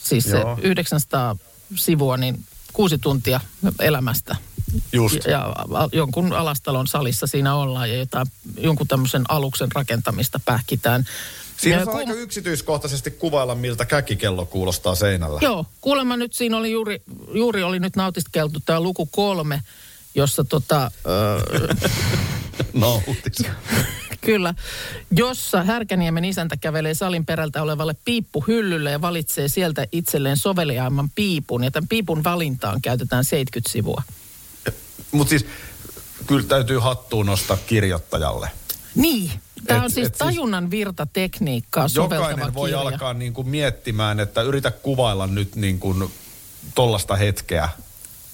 Siis 0.02 0.24
se 0.24 0.38
Joo. 0.38 0.58
900 0.62 1.36
sivua, 1.74 2.16
niin 2.16 2.44
kuusi 2.72 2.98
tuntia 2.98 3.40
elämästä. 3.80 4.36
Just. 4.92 5.14
Ja, 5.24 5.30
ja 5.30 5.88
jonkun 5.92 6.32
alastalon 6.32 6.86
salissa 6.86 7.26
siinä 7.26 7.54
ollaan 7.54 7.90
ja 7.90 7.96
jotain, 7.96 8.26
jonkun 8.58 8.88
tämmöisen 8.88 9.24
aluksen 9.28 9.72
rakentamista 9.72 10.40
pähkitään. 10.44 11.04
Siinä 11.56 11.78
Ja 11.78 11.84
saa 11.84 11.92
ku- 11.92 11.98
aika 11.98 12.12
yksityiskohtaisesti 12.12 13.10
kuvailla, 13.10 13.54
miltä 13.54 13.84
käkikello 13.84 14.46
kuulostaa 14.46 14.94
seinällä. 14.94 15.38
Joo, 15.42 15.66
kuulemma 15.80 16.16
nyt 16.16 16.32
siinä 16.34 16.56
oli 16.56 16.72
juuri, 16.72 17.02
juuri 17.34 17.62
oli 17.62 17.80
nyt 17.80 17.96
nautiskeltu 17.96 18.60
tämä 18.60 18.80
luku 18.80 19.06
kolme, 19.06 19.62
jossa 20.14 20.44
tota, 20.44 20.90
öö, 21.06 21.68
Nautis. 22.72 23.46
Kyllä, 24.20 24.54
jossa 25.10 25.62
Härkäniemen 25.64 26.24
isäntä 26.24 26.56
kävelee 26.56 26.94
salin 26.94 27.26
perältä 27.26 27.62
olevalle 27.62 27.94
piippuhyllylle 28.04 28.90
ja 28.90 29.00
valitsee 29.00 29.48
sieltä 29.48 29.86
itselleen 29.92 30.36
soveliaimman 30.36 31.10
piipun. 31.10 31.64
Ja 31.64 31.70
tämän 31.70 31.88
piipun 31.88 32.24
valintaan 32.24 32.82
käytetään 32.82 33.24
70 33.24 33.72
sivua. 33.72 34.02
Mutta 35.12 35.30
siis 35.30 35.46
kyllä 36.26 36.46
täytyy 36.46 36.78
hattuun 36.78 37.26
nostaa 37.26 37.56
kirjoittajalle. 37.66 38.50
Niin. 38.94 39.30
Tämä 39.66 39.78
Et- 39.78 39.84
on 39.84 39.90
siis 39.90 40.06
et 40.06 40.14
siis- 40.14 40.18
tajunnan 40.18 40.70
virtatekniikkaa 40.70 41.88
soveltava 41.88 42.30
Jokainen 42.30 42.54
voi 42.54 42.68
kirja. 42.68 42.80
alkaa 42.80 43.14
niin 43.14 43.32
kuin 43.32 43.48
miettimään, 43.48 44.20
että 44.20 44.42
yritä 44.42 44.70
kuvailla 44.70 45.26
nyt 45.26 45.56
niin 45.56 45.78
kuin 45.78 46.12
tollasta 46.74 47.16
hetkeä. 47.16 47.68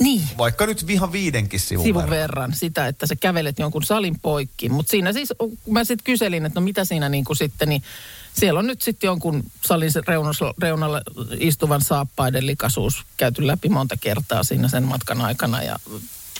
Niin. 0.00 0.22
Vaikka 0.38 0.66
nyt 0.66 0.90
ihan 0.90 1.12
viidenkin 1.12 1.60
sivun, 1.60 1.84
sivun 1.84 2.02
verran. 2.02 2.18
verran 2.18 2.54
sitä, 2.54 2.86
että 2.86 3.06
sä 3.06 3.16
kävelet 3.16 3.58
jonkun 3.58 3.82
salin 3.82 4.18
poikki. 4.20 4.68
Mutta 4.68 4.90
siinä 4.90 5.12
siis, 5.12 5.28
kun 5.38 5.58
mä 5.70 5.84
sitten 5.84 6.04
kyselin, 6.04 6.46
että 6.46 6.60
no 6.60 6.64
mitä 6.64 6.84
siinä 6.84 7.08
niin 7.08 7.24
kuin 7.24 7.36
sitten, 7.36 7.68
niin 7.68 7.82
siellä 8.34 8.58
on 8.60 8.66
nyt 8.66 8.82
sitten 8.82 9.08
jonkun 9.08 9.42
salin 9.66 9.90
reunus- 10.08 10.54
reunalla 10.62 11.00
istuvan 11.40 11.80
saappaiden 11.82 12.46
likaisuus 12.46 13.04
käyty 13.16 13.46
läpi 13.46 13.68
monta 13.68 13.96
kertaa 14.00 14.42
siinä 14.44 14.68
sen 14.68 14.84
matkan 14.84 15.20
aikana 15.20 15.62
ja 15.62 15.76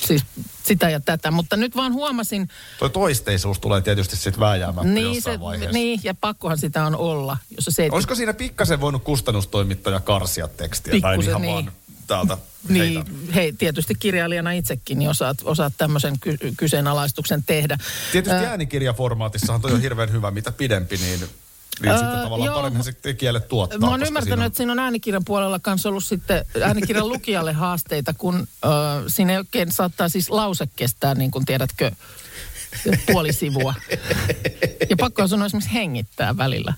siis 0.06 0.22
sitä 0.62 0.90
ja 0.90 1.00
tätä. 1.00 1.30
Mutta 1.30 1.56
nyt 1.56 1.76
vaan 1.76 1.92
huomasin, 1.92 2.48
Toi 2.78 2.90
toisteisuus 2.90 3.58
tulee 3.60 3.80
tietysti 3.80 4.16
sitten 4.16 4.40
vääjäämättä 4.40 4.88
niin, 4.88 5.14
jossain 5.14 5.36
se, 5.38 5.40
vaiheessa. 5.40 5.72
niin, 5.78 6.00
ja 6.04 6.14
pakkohan 6.14 6.58
sitä 6.58 6.86
on 6.86 6.96
olla, 6.96 7.36
jos 7.56 7.64
se 7.64 7.70
seitsemän- 7.70 7.94
Olisiko 7.94 8.14
siinä 8.14 8.34
pikkasen 8.34 8.80
voinut 8.80 9.04
kustannustoimittaja 9.04 10.00
karsia 10.00 10.48
tekstiä? 10.48 11.00
tai 11.00 11.12
Pikkusen, 11.16 11.30
ihan 11.30 11.42
niin. 11.42 11.54
vaan 11.54 11.72
täältä 12.08 12.38
Niin, 12.68 13.04
hei, 13.34 13.52
tietysti 13.52 13.94
kirjailijana 13.94 14.52
itsekin 14.52 14.98
niin 14.98 15.10
osaat, 15.10 15.38
osaat 15.44 15.72
tämmöisen 15.78 16.18
ky- 16.20 16.38
kyseenalaistuksen 16.56 17.42
tehdä. 17.46 17.78
Tietysti 18.12 18.36
Ää, 18.36 18.50
äänikirjaformaatissahan 18.50 19.60
toi 19.60 19.72
on 19.72 19.80
hirveän 19.80 20.12
hyvä, 20.12 20.30
mitä 20.30 20.52
pidempi, 20.52 20.96
niin, 20.96 21.20
niin 21.20 21.90
Öö, 21.92 21.98
sitten 21.98 22.20
tavallaan 22.22 22.46
joo. 22.46 22.54
paremmin 22.56 22.84
se 22.84 22.92
tekijälle 22.92 23.40
tuottaa. 23.40 23.78
Mä 23.78 23.88
oon 23.88 24.02
ymmärtänyt, 24.02 24.24
siinä 24.28 24.42
on- 24.42 24.46
että 24.46 24.56
siinä 24.56 24.72
on 24.72 24.78
äänikirjan 24.78 25.24
puolella 25.24 25.58
kanssa 25.58 25.88
ollut 25.88 26.04
sitten 26.04 26.44
äänikirjan 26.62 27.08
lukijalle 27.14 27.52
haasteita, 27.52 28.14
kun 28.18 28.34
äh, 28.64 28.70
siinä 29.06 29.32
ei 29.32 29.38
oikein 29.38 29.72
saattaa 29.72 30.08
siis 30.08 30.30
lause 30.30 30.68
kestää, 30.76 31.14
niin 31.14 31.30
kuin 31.30 31.44
tiedätkö, 31.44 31.90
puoli 33.12 33.32
sivua. 33.32 33.74
Ja 34.90 34.96
pakko 34.96 35.22
on 35.22 35.28
sanoa 35.28 35.46
esimerkiksi 35.46 35.74
hengittää 35.74 36.36
välillä. 36.36 36.74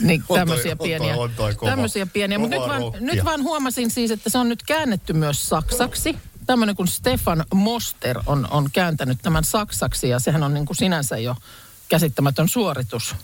Niin 0.00 0.24
tämmöisiä 0.34 0.72
on 0.72 0.78
toi- 0.78 0.86
pieniä. 0.86 1.16
on 1.16 1.30
toi 1.30 1.54
tämmöisiä 1.54 2.06
pieniä. 2.06 2.38
Mutta 2.38 2.56
nyt, 2.56 2.68
vaan, 2.68 2.82
nyt 3.00 3.24
vaan 3.24 3.42
huomasin 3.42 3.90
siis, 3.90 4.10
että 4.10 4.30
se 4.30 4.38
on 4.38 4.48
nyt 4.48 4.62
käännetty 4.62 5.12
myös 5.12 5.48
saksaksi. 5.48 6.16
Tämmöinen 6.46 6.76
kuin 6.76 6.88
Stefan 6.88 7.44
Moster 7.54 8.18
on, 8.26 8.48
on 8.50 8.70
kääntänyt 8.72 9.18
tämän 9.22 9.44
saksaksi 9.44 10.08
ja 10.08 10.18
sehän 10.18 10.42
on 10.42 10.54
niin 10.54 10.66
kuin 10.66 10.76
sinänsä 10.76 11.18
jo 11.18 11.36
käsittämätön 11.88 12.48
suoritus 12.48 13.14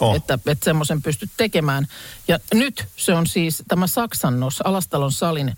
Oh. 0.00 0.16
että, 0.16 0.38
että 0.46 0.64
semmoisen 0.64 1.02
pystyt 1.02 1.30
tekemään. 1.36 1.86
Ja 2.28 2.38
nyt 2.54 2.84
se 2.96 3.14
on 3.14 3.26
siis 3.26 3.62
tämä 3.68 3.86
Saksannos, 3.86 4.60
Alastalon 4.60 5.12
salin 5.12 5.48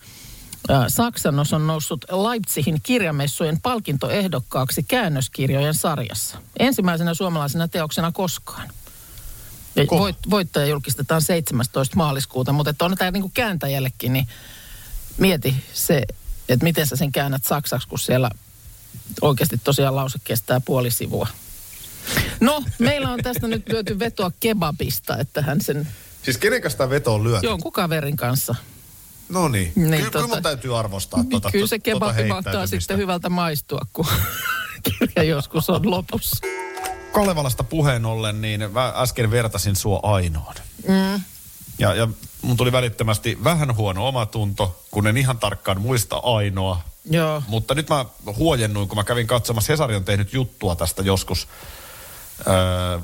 äh, 0.70 0.84
Saksannos 0.88 1.52
on 1.52 1.66
noussut 1.66 2.04
Leipzigin 2.10 2.80
kirjamessujen 2.82 3.60
palkintoehdokkaaksi 3.60 4.82
käännöskirjojen 4.82 5.74
sarjassa. 5.74 6.38
Ensimmäisenä 6.58 7.14
suomalaisena 7.14 7.68
teoksena 7.68 8.12
koskaan. 8.12 8.68
Voit, 9.90 10.16
voittaja 10.30 10.66
julkistetaan 10.66 11.22
17. 11.22 11.96
maaliskuuta, 11.96 12.52
mutta 12.52 12.70
että 12.70 12.84
on 12.84 12.94
tämä 12.98 13.10
niin 13.10 13.30
kääntäjällekin, 13.34 14.12
niin 14.12 14.28
mieti 15.18 15.54
se, 15.72 16.02
että 16.48 16.64
miten 16.64 16.86
sä 16.86 16.96
sen 16.96 17.12
käännät 17.12 17.44
saksaksi, 17.44 17.88
kun 17.88 17.98
siellä 17.98 18.30
oikeasti 19.20 19.58
tosiaan 19.64 19.96
lause 19.96 20.18
kestää 20.24 20.60
puoli 20.60 20.90
sivua. 20.90 21.28
No, 22.40 22.62
meillä 22.78 23.10
on 23.10 23.20
tästä 23.22 23.46
nyt 23.48 23.68
lyöty 23.68 23.98
vetoa 23.98 24.30
kebabista, 24.40 25.16
että 25.18 25.42
hän 25.42 25.60
sen 25.60 25.88
Siis 26.22 26.38
kenen 26.38 26.62
kanssa 26.62 26.78
tämä 26.78 26.90
veto 26.90 27.14
on 27.14 27.24
lyöty? 27.24 27.46
jonkun 27.46 27.72
kaverin 27.72 28.16
kanssa. 28.16 28.54
No 29.28 29.48
niin. 29.48 29.72
Niin, 29.76 29.90
Kyllä, 29.90 30.10
kyllä 30.10 30.24
tota- 30.26 30.28
mun 30.28 30.42
täytyy 30.42 30.78
arvostaa 30.78 31.24
tuota, 31.30 31.50
Kyllä 31.50 31.66
se 31.66 31.78
tuota 31.78 31.84
kebabi 31.84 32.24
mahtaa 32.28 32.34
heittäytymistä. 32.52 32.78
sitten 32.80 32.96
hyvältä 32.98 33.28
maistua, 33.28 33.80
kun 33.92 34.06
kirja 34.98 35.22
joskus 35.22 35.70
on 35.70 35.90
lopussa. 35.90 36.36
Kalevalasta 37.16 37.64
puheen 37.64 38.06
ollen, 38.06 38.40
niin 38.40 38.72
mä 38.72 38.92
äsken 38.96 39.30
vertasin 39.30 39.76
sua 39.76 40.00
ainoan. 40.02 40.54
Mm. 40.88 41.20
Ja, 41.78 41.94
ja 41.94 42.08
mun 42.42 42.56
tuli 42.56 42.72
välittömästi 42.72 43.38
vähän 43.44 43.76
huono 43.76 44.08
omatunto, 44.08 44.82
kun 44.90 45.06
en 45.06 45.16
ihan 45.16 45.38
tarkkaan 45.38 45.80
muista 45.80 46.16
ainoa. 46.16 46.82
Joo. 47.10 47.42
Mutta 47.48 47.74
nyt 47.74 47.88
mä 47.88 48.04
huojennuin, 48.36 48.88
kun 48.88 48.98
mä 48.98 49.04
kävin 49.04 49.26
katsomassa, 49.26 49.72
Hesari 49.72 49.96
on 49.96 50.04
tehnyt 50.04 50.32
juttua 50.32 50.76
tästä 50.76 51.02
joskus 51.02 51.48
öö, 52.46 52.54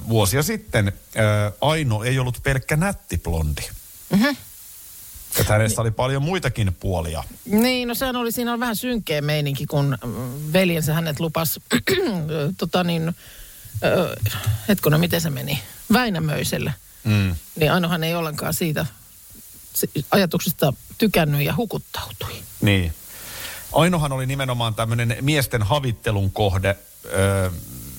vuosia 0.09 0.43
sitten. 0.43 0.93
Öö, 1.17 1.51
Aino 1.61 2.03
ei 2.03 2.19
ollut 2.19 2.41
pelkkä 2.43 2.77
nättiblondi. 2.77 3.63
Mhm. 4.11 4.29
Että 5.41 5.53
hänessä 5.53 5.83
oli 5.83 5.91
paljon 5.91 6.23
muitakin 6.23 6.77
puolia. 6.81 7.25
Niin, 7.45 7.89
no 7.89 7.95
sehän 7.95 8.17
oli, 8.17 8.33
siinä 8.33 8.53
on 8.53 8.61
vähän 8.61 8.77
synkeä 8.77 9.23
meininki, 9.23 9.67
kun 9.67 9.99
veljensä 10.53 10.95
hänet 10.95 11.21
lupas, 11.21 11.61
tota 12.59 12.85
niin, 12.85 13.15
ö, 13.85 14.17
hetkonen, 14.69 15.01
miten 15.01 15.21
se 15.21 15.31
meni, 15.31 15.63
Väinämöiselle. 15.93 16.75
Mm. 17.05 17.37
Niin 17.57 17.73
Ainohan 17.73 18.05
ei 18.05 18.15
ollenkaan 18.15 18.55
siitä 18.55 18.87
se- 19.75 19.89
ajatuksesta 20.11 20.73
tykännyt 20.99 21.41
ja 21.41 21.57
hukuttautui. 21.57 22.33
Niin. 22.61 22.95
Ainohan 23.73 24.13
oli 24.13 24.27
nimenomaan 24.27 24.75
tämmöinen 24.75 25.17
miesten 25.21 25.63
havittelun 25.63 26.31
kohde. 26.31 26.77
Öö, 27.05 27.51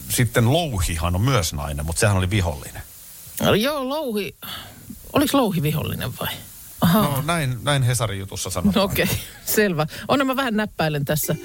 sitten 0.10 0.54
Louhihan 0.54 1.16
on 1.16 1.22
myös 1.22 1.54
nainen, 1.54 1.86
mutta 1.86 2.00
sehän 2.00 2.18
oli 2.18 2.30
vihollinen. 2.30 2.82
No, 3.42 3.54
joo, 3.54 3.90
Louhi, 3.90 4.36
oliko 5.14 5.38
Louhi 5.38 5.62
vihollinen 5.62 6.14
vai? 6.20 6.34
Aha. 6.82 7.02
No 7.02 7.22
näin, 7.22 7.58
näin 7.64 7.84
Hesarin 7.84 8.20
jutussa 8.20 8.50
sanotaan. 8.50 8.76
No 8.76 8.84
okei, 8.92 9.04
okay, 9.04 9.16
selvä. 9.46 9.88
On 10.08 10.28
mä 10.28 10.36
vähän 10.36 10.54
näppäilen 10.56 11.06
tässä 11.06 11.36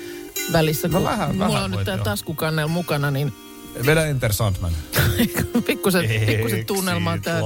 välissä, 0.52 0.88
kun 0.88 1.02
No 1.02 1.04
vähän- 1.10 1.30
mulla 1.36 1.48
vähän 1.48 1.64
on 1.64 1.70
nyt 1.70 1.84
tämä 1.84 1.98
taskukannel 2.04 2.68
mukana, 2.68 3.10
niin 3.10 3.34
Vedä 3.87 4.07
Enter 4.07 4.33
Sandman. 4.33 4.72
pikkusen, 5.66 6.11
pikkusen 6.26 6.66
tunnelmaa 6.66 7.18
tähän 7.18 7.42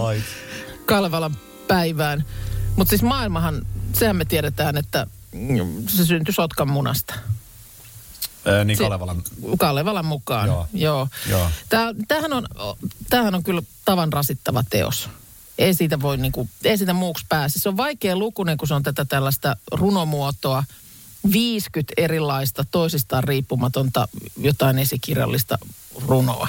Kalevalan 0.86 1.36
päivään. 1.68 2.24
Mutta 2.76 2.90
siis 2.90 3.02
maailmahan, 3.02 3.66
sehän 3.92 4.16
me 4.16 4.24
tiedetään, 4.24 4.76
että 4.76 5.06
se 5.88 6.06
syntyi 6.06 6.34
Sotkan 6.34 6.68
munasta. 6.68 7.14
Öö, 8.46 8.64
niin 8.64 8.78
Kalevalan. 8.78 9.22
Kalevalan 9.58 10.04
mukaan. 10.04 10.46
Joo. 10.46 10.66
Joo. 10.72 11.08
Joo. 11.30 11.50
Tää, 11.68 11.94
tämähän, 12.08 12.32
on, 12.32 12.46
tämähän 13.10 13.34
on 13.34 13.42
kyllä 13.42 13.62
tavan 13.84 14.12
rasittava 14.12 14.64
teos. 14.70 15.08
Ei 15.58 15.74
siitä 15.74 16.00
voi 16.00 16.16
niinku, 16.16 16.48
ei 16.64 16.78
siitä 16.78 16.92
muuksi 16.92 17.26
pääse. 17.28 17.58
Se 17.58 17.68
on 17.68 17.76
vaikea 17.76 18.16
lukunen, 18.16 18.56
kun 18.56 18.68
se 18.68 18.74
on 18.74 18.82
tätä 18.82 19.04
tällaista 19.04 19.56
runomuotoa. 19.72 20.64
50 21.32 21.92
erilaista, 21.96 22.64
toisistaan 22.70 23.24
riippumatonta 23.24 24.08
jotain 24.36 24.78
esikirjallista 24.78 25.58
runoa. 26.06 26.48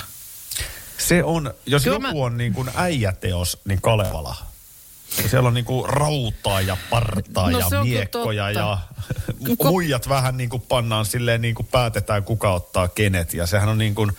Se 0.98 1.24
on, 1.24 1.54
jos 1.66 1.84
Kyllä 1.84 1.96
joku 1.96 2.18
mä- 2.20 2.26
on 2.26 2.38
niin 2.38 2.54
kuin 2.54 2.70
äijäteos, 2.76 3.58
niin 3.66 3.82
Kalevala. 3.82 4.36
Siellä 5.30 5.48
on 5.48 5.54
niin 5.54 5.66
kuin 5.66 5.90
rautaa 5.90 6.62
ja 6.62 6.78
partaa 6.90 7.52
No 7.52 7.60
ja 7.60 7.68
miekkoja 7.84 8.52
ja 8.52 8.78
muijat 9.64 10.10
vähän 10.10 10.38
niin 10.38 10.50
kuin 10.50 10.62
pannaan 10.62 11.06
silleen 11.06 11.42
niin 11.42 11.56
kuin 11.56 11.66
päätetään 11.68 12.24
kuka 12.24 12.54
ottaa 12.54 12.88
kenet. 12.88 13.34
Ja 13.34 13.48
sehän 13.48 13.70
on 13.70 13.78
niin 13.78 13.96
kuin 13.96 14.12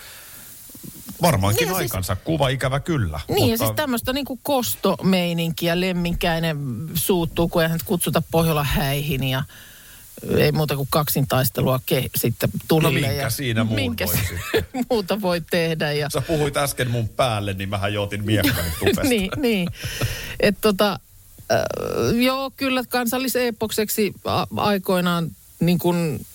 varmaankin 1.23 1.61
Niin 1.69 1.69
siis- 1.77 1.79
aikansa 1.83 2.17
kuva 2.17 2.49
ikävä 2.49 2.81
kyllä. 2.81 3.21
Niin 3.29 3.51
ja 3.51 3.59
siis 3.59 3.71
tämmöistä 3.77 4.13
niinku 4.13 4.37
kostomeininkiä, 4.43 5.81
lemminkäinen 5.81 6.59
suuttuu, 6.95 7.49
kun 7.49 7.63
eihän 7.63 7.81
kutsuta 7.85 8.23
Pohjola 8.31 8.65
häihin 8.65 9.25
ja 9.25 9.43
ei 10.39 10.53
muuta 10.53 10.77
kuin 10.77 10.89
kaksintaistelua 10.91 11.81
ke, 11.87 12.05
sitten 12.17 12.51
tulille. 12.69 13.01
No 13.01 13.07
minkä 13.07 13.23
ja 13.23 13.31
siinä 13.31 13.65
muun 13.65 13.75
minkä 13.81 14.07
voi 14.07 14.63
muuta 14.91 15.21
voi 15.21 15.41
tehdä. 15.51 15.93
Ja, 15.93 16.11
Sä 16.11 16.21
puhuit 16.21 16.57
äsken 16.57 16.91
mun 16.91 17.09
päälle, 17.09 17.53
niin 17.53 17.69
mähän 17.69 17.95
jootin 17.95 18.25
miekkani 18.25 18.71
tupesta. 18.79 19.03
niin, 19.03 19.31
niin. 19.37 19.69
Et 20.41 20.57
tota, 20.61 20.93
äh, 21.53 22.19
joo, 22.23 22.51
kyllä 22.57 22.85
kansallisepokseksi 22.89 24.13
a- 24.25 24.47
aikoinaan 24.57 25.31
niin 25.61 25.79
kuin 25.79 26.27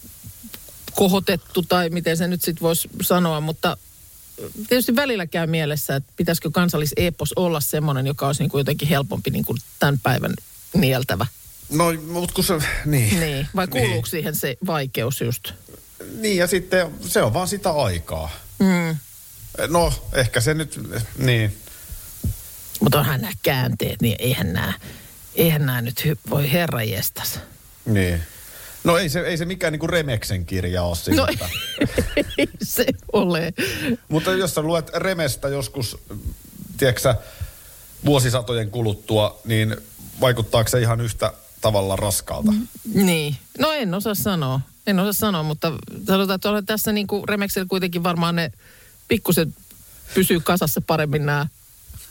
kohotettu 0.96 1.62
tai 1.62 1.90
miten 1.90 2.18
se 2.18 2.28
nyt 2.28 2.42
sitten 2.42 2.62
voisi 2.62 2.90
sanoa, 3.02 3.42
mutta 3.42 3.78
tietysti 4.70 4.96
välillä 4.96 5.26
käy 5.28 5.48
mielessä, 5.48 5.96
että 5.96 6.14
pitäisikö 6.18 6.50
kansallisepos 6.52 7.34
olla 7.36 7.62
semmoinen, 7.62 8.08
joka 8.08 8.28
olisi 8.28 8.44
niin 8.44 8.50
kuin 8.50 8.60
jotenkin 8.60 8.88
helpompi 8.88 9.30
niin 9.30 9.46
kuin 9.46 9.58
tämän 9.80 10.00
päivän 10.04 10.34
nieltävä. 10.74 11.26
No, 11.70 11.94
mutta 12.08 12.34
kun 12.34 12.44
se, 12.44 12.54
niin. 12.86 13.20
Niin, 13.20 13.48
vai 13.56 13.68
kuuluuko 13.68 14.06
siihen 14.08 14.36
se 14.36 14.58
vaikeus 14.66 15.22
just? 15.22 15.52
Niin 16.14 16.38
ja 16.38 16.48
sitten 16.48 16.92
se 17.02 17.22
on 17.22 17.34
vaan 17.34 17.48
sitä 17.48 17.72
aikaa. 17.72 18.30
Mm. 18.60 18.98
No, 19.68 19.94
ehkä 20.14 20.42
se 20.42 20.54
nyt, 20.54 20.80
niin. 21.18 21.58
Mutta 22.80 23.00
onhan 23.00 23.22
nämä 23.22 23.34
käänteet, 23.44 24.02
niin 24.02 24.16
eihän 24.20 24.54
nämä, 24.54 24.74
eihän 25.36 25.66
nämä 25.66 25.82
nyt 25.82 26.02
hy- 26.06 26.30
voi 26.30 26.52
herra 26.52 26.84
jestas. 26.84 27.40
Niin. 27.86 28.24
No 28.84 28.98
ei 28.98 29.10
se, 29.10 29.20
ei 29.20 29.38
se 29.38 29.46
mikään 29.46 29.74
niinku 29.74 29.88
Remeksen 29.88 30.46
kirja 30.46 30.84
ole 30.84 30.98
No 31.16 31.26
siitä. 31.28 31.50
ei 32.38 32.48
se 32.64 32.86
ole. 33.14 33.54
Mutta 34.08 34.32
jos 34.32 34.56
sä 34.56 34.62
luet 34.62 34.90
Remestä 34.96 35.48
joskus, 35.48 35.98
tiedätkö 36.78 37.16
vuosisatojen 38.06 38.72
kuluttua, 38.72 39.42
niin 39.46 39.78
vaikuttaako 40.22 40.70
se 40.70 40.80
ihan 40.80 41.02
yhtä 41.02 41.34
tavalla 41.62 41.96
raskaalta? 41.96 42.54
Niin. 42.94 43.36
No 43.60 43.72
en 43.72 43.94
osaa 43.94 44.16
sanoa. 44.16 44.62
en 44.88 45.00
osaa 45.00 45.14
sanoa, 45.14 45.44
mutta 45.44 45.72
sanotaan, 46.08 46.36
että 46.36 46.50
olen 46.50 46.66
tässä 46.66 46.92
niin 46.92 47.08
kuin 47.08 47.30
Remeksellä 47.30 47.68
kuitenkin 47.70 48.04
varmaan 48.04 48.36
ne 48.36 48.52
pikkusen 49.08 49.56
pysyy 50.14 50.40
kasassa 50.40 50.82
paremmin 50.82 51.26
nämä 51.26 51.48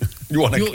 Juonen 0.30 0.60
ju. 0.60 0.72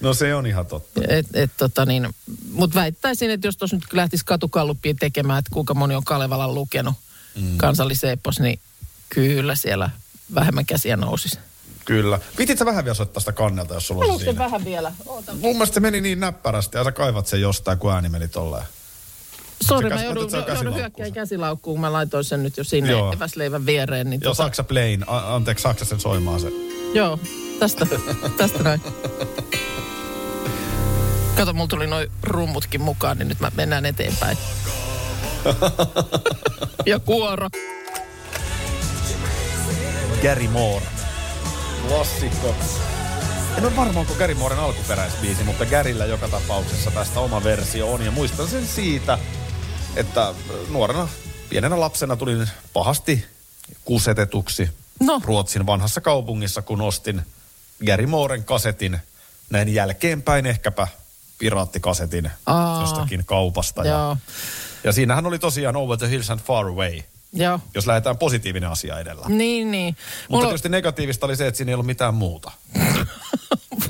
No 0.00 0.14
se 0.14 0.34
on 0.34 0.46
ihan 0.46 0.66
totta. 0.66 1.00
Et, 1.08 1.26
et, 1.34 1.50
tota 1.56 1.86
niin, 1.86 2.08
Mutta 2.52 2.74
väittäisin, 2.74 3.30
että 3.30 3.46
jos 3.46 3.56
tuossa 3.56 3.76
nyt 3.76 3.92
lähtisi 3.92 4.24
katukalluppiin 4.24 4.96
tekemään, 4.96 5.38
että 5.38 5.50
kuinka 5.52 5.74
moni 5.74 5.94
on 5.94 6.04
Kalevalan 6.04 6.54
lukenut 6.54 6.94
mm. 7.40 7.56
kansalliseepos, 7.56 8.40
niin 8.40 8.60
kyllä 9.08 9.54
siellä 9.54 9.90
vähemmän 10.34 10.66
käsiä 10.66 10.96
nousisi. 10.96 11.38
Kyllä. 11.86 12.18
Pitit 12.36 12.58
sä 12.58 12.64
vähän 12.66 12.84
vielä 12.84 12.94
soittaa 12.94 13.20
sitä 13.20 13.32
kannelta, 13.32 13.74
jos 13.74 13.86
sulla 13.86 14.04
on 14.12 14.18
siinä? 14.20 14.38
vähän 14.38 14.64
vielä? 14.64 14.92
Oota. 15.06 15.32
Mun 15.34 15.52
mielestä 15.56 15.74
se 15.74 15.80
meni 15.80 16.00
niin 16.00 16.20
näppärästi 16.20 16.76
ja 16.76 16.84
sä 16.84 16.92
kaivat 16.92 17.26
sen 17.26 17.40
jostain, 17.40 17.78
kun 17.78 17.92
ääni 17.92 18.08
meni 18.08 18.28
tolleen. 18.28 18.64
Sori, 19.66 19.88
mä 19.88 20.02
joudun, 20.04 20.30
sen 20.30 20.44
joudun 20.54 20.74
hyökkään 20.74 21.06
sen. 21.06 21.14
käsilaukkuun. 21.14 21.80
Mä 21.80 21.92
laitoin 21.92 22.24
sen 22.24 22.42
nyt 22.42 22.56
jo 22.56 22.64
sinne 22.64 22.90
Joo. 22.90 23.12
eväsleivän 23.12 23.66
viereen. 23.66 24.10
Niin 24.10 24.20
Joo, 24.20 24.30
tota, 24.34 24.42
Saksa 24.42 24.64
Plain. 24.64 25.04
A- 25.08 25.34
anteeksi, 25.34 25.62
Saksa 25.62 25.84
sen 25.84 26.00
soimaan 26.00 26.40
se. 26.40 26.48
joo, 26.94 27.18
tästä, 27.58 27.86
tästä 28.36 28.62
näin. 28.62 28.80
Kato, 31.36 31.52
mulla 31.52 31.68
tuli 31.68 31.86
noin 31.86 32.10
rummutkin 32.22 32.80
mukaan, 32.80 33.18
niin 33.18 33.28
nyt 33.28 33.40
mä 33.40 33.50
mennään 33.56 33.86
eteenpäin. 33.86 34.38
ja 36.86 36.98
kuoro. 36.98 37.48
Gary 40.22 40.48
Moore. 40.48 40.86
Klassikko. 41.88 42.54
En 43.58 43.64
ole 43.64 43.76
varma, 43.76 44.00
onko 44.00 44.14
Gary 44.14 44.34
Mooren 44.34 44.58
alkuperäisbiisi, 44.58 45.44
mutta 45.44 45.66
Garyllä 45.66 46.04
joka 46.06 46.28
tapauksessa 46.28 46.90
tästä 46.90 47.20
oma 47.20 47.44
versio 47.44 47.92
on. 47.92 48.04
Ja 48.04 48.10
muistan 48.10 48.48
sen 48.48 48.66
siitä, 48.66 49.18
että 49.96 50.34
nuorena, 50.70 51.08
pienenä 51.48 51.80
lapsena 51.80 52.16
tulin 52.16 52.50
pahasti 52.72 53.24
kusetetuksi 53.84 54.70
No. 55.00 55.20
Ruotsin 55.24 55.66
vanhassa 55.66 56.00
kaupungissa, 56.00 56.62
kun 56.62 56.80
ostin 56.80 57.22
Gary 57.86 58.06
Mooren 58.06 58.44
kasetin 58.44 58.98
näin 59.50 59.74
jälkeenpäin 59.74 60.46
ehkäpä 60.46 60.88
piraattikasetin 61.38 62.30
Aa. 62.46 62.80
jostakin 62.80 63.24
kaupasta. 63.26 63.84
Ja, 63.86 64.16
ja 64.84 64.92
siinähän 64.92 65.26
oli 65.26 65.38
tosiaan 65.38 65.76
Over 65.76 65.98
the 65.98 66.10
Hills 66.10 66.30
and 66.30 66.40
Far 66.40 66.66
Away, 66.66 67.00
joo. 67.36 67.60
jos 67.74 67.86
lähdetään 67.86 68.18
positiivinen 68.18 68.70
asia 68.70 68.98
edellä. 68.98 69.26
Niin, 69.28 69.70
niin. 69.70 69.96
Mutta 69.96 70.28
Mulla- 70.28 70.46
tietysti 70.46 70.68
negatiivista 70.68 71.26
oli 71.26 71.36
se, 71.36 71.46
että 71.46 71.56
siinä 71.56 71.70
ei 71.70 71.74
ollut 71.74 71.86
mitään 71.86 72.14
muuta. 72.14 72.50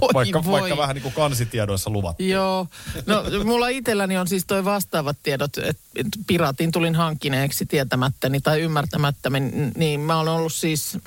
voi, 0.00 0.10
Vaikka, 0.14 0.44
voi. 0.44 0.60
vaikka 0.60 0.76
vähän 0.76 0.94
niin 0.94 1.02
kuin 1.02 1.14
kansitiedoissa 1.14 1.90
luvattiin. 1.90 2.30
Joo. 2.30 2.66
No 3.06 3.24
mulla 3.44 3.68
itselläni 3.68 4.16
on 4.18 4.28
siis 4.28 4.44
toi 4.46 4.64
vastaavat 4.64 5.16
tiedot, 5.22 5.58
että 5.58 6.18
piraatin 6.26 6.72
tulin 6.72 6.94
hankkineeksi 6.94 7.66
tietämättäni 7.66 8.40
tai 8.40 8.60
ymmärtämättäni, 8.60 9.40
niin 9.76 10.00
mä 10.00 10.20
olen 10.20 10.32
ollut 10.32 10.52
siis 10.52 10.98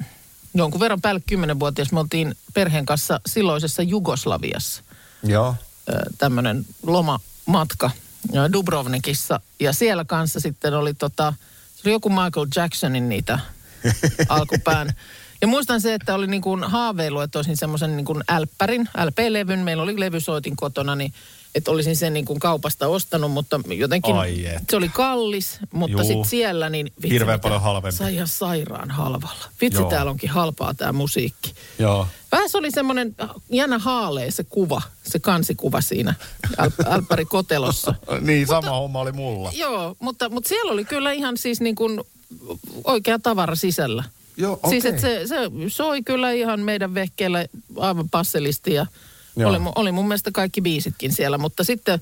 jonkun 0.53 0.79
verran 0.79 1.01
päälle 1.01 1.21
kymmenenvuotias. 1.27 1.91
Me 1.91 1.99
oltiin 1.99 2.35
perheen 2.53 2.85
kanssa 2.85 3.21
silloisessa 3.25 3.81
Jugoslaviassa 3.83 4.83
Joo. 5.23 5.55
tämmöinen 6.17 6.65
lomamatka 6.83 7.91
Dubrovnikissa. 8.53 9.39
Ja 9.59 9.73
siellä 9.73 10.05
kanssa 10.05 10.39
sitten 10.39 10.73
oli 10.73 10.93
tota, 10.93 11.33
se 11.79 11.89
oli 11.89 11.93
joku 11.93 12.09
Michael 12.09 12.47
Jacksonin 12.55 13.09
niitä 13.09 13.39
alkupään. 14.29 14.93
Ja 15.41 15.47
muistan 15.47 15.81
se, 15.81 15.93
että 15.93 16.15
oli 16.15 16.27
niin 16.27 16.41
kuin 16.41 16.63
haaveilu, 16.63 17.19
että 17.19 17.39
olisin 17.39 17.57
semmoisen 17.57 17.97
niin 17.97 18.05
kuin 18.05 18.23
älppärin, 18.29 18.89
LP-levyn. 19.05 19.59
Meillä 19.59 19.83
oli 19.83 19.99
levysoitin 19.99 20.55
kotona, 20.55 20.95
niin 20.95 21.13
että 21.55 21.71
olisin 21.71 21.95
sen 21.95 22.13
niin 22.13 22.25
kuin 22.25 22.39
kaupasta 22.39 22.87
ostanut, 22.87 23.31
mutta 23.31 23.59
jotenkin 23.77 24.15
Ai 24.15 24.45
et. 24.45 24.63
se 24.69 24.75
oli 24.75 24.89
kallis, 24.89 25.59
mutta 25.73 26.03
sitten 26.03 26.25
siellä 26.29 26.69
niin... 26.69 26.85
vitsi, 27.01 27.09
Hirveän 27.09 27.35
mitä- 27.35 27.41
paljon 27.43 27.61
halvempi. 27.61 27.97
Sai 27.97 28.13
ihan 28.15 28.27
sairaan 28.27 28.91
halvalla. 28.91 29.45
Vitsi, 29.61 29.79
Joo. 29.81 29.89
täällä 29.89 30.11
onkin 30.11 30.29
halpaa 30.29 30.73
tämä 30.73 30.93
musiikki. 30.93 31.53
Joo. 31.79 32.07
Vähän 32.31 32.49
se 32.49 32.57
oli 32.57 32.71
semmoinen 32.71 33.15
jännä 33.51 33.77
haalee 33.79 34.31
se 34.31 34.43
kuva, 34.43 34.81
se 35.03 35.19
kansikuva 35.19 35.81
siinä 35.81 36.13
äl- 36.61 36.85
älppärikotelossa. 36.91 37.95
Niin, 38.21 38.47
sama 38.47 38.69
homma 38.69 38.99
oli 38.99 39.11
mulla. 39.11 39.51
Joo, 39.55 39.95
mutta, 39.99 40.29
mutta 40.29 40.47
siellä 40.49 40.71
oli 40.71 40.85
kyllä 40.85 41.11
ihan 41.11 41.37
siis 41.37 41.61
niin 41.61 41.75
kuin 41.75 42.01
oikea 42.83 43.19
tavara 43.19 43.55
sisällä. 43.55 44.03
Joo, 44.37 44.59
Siis 44.69 44.85
okei. 44.85 44.89
että 44.89 45.01
se, 45.01 45.27
se 45.27 45.35
soi 45.67 46.03
kyllä 46.03 46.31
ihan 46.31 46.59
meidän 46.59 46.93
vehkeellä 46.93 47.45
aivan 47.77 48.09
passelisti 48.09 48.73
ja 48.73 48.85
Joo. 49.35 49.49
oli, 49.49 49.59
oli 49.75 49.91
mun 49.91 50.07
mielestä 50.07 50.31
kaikki 50.31 50.61
biisitkin 50.61 51.13
siellä. 51.13 51.37
Mutta 51.37 51.63
sitten 51.63 51.99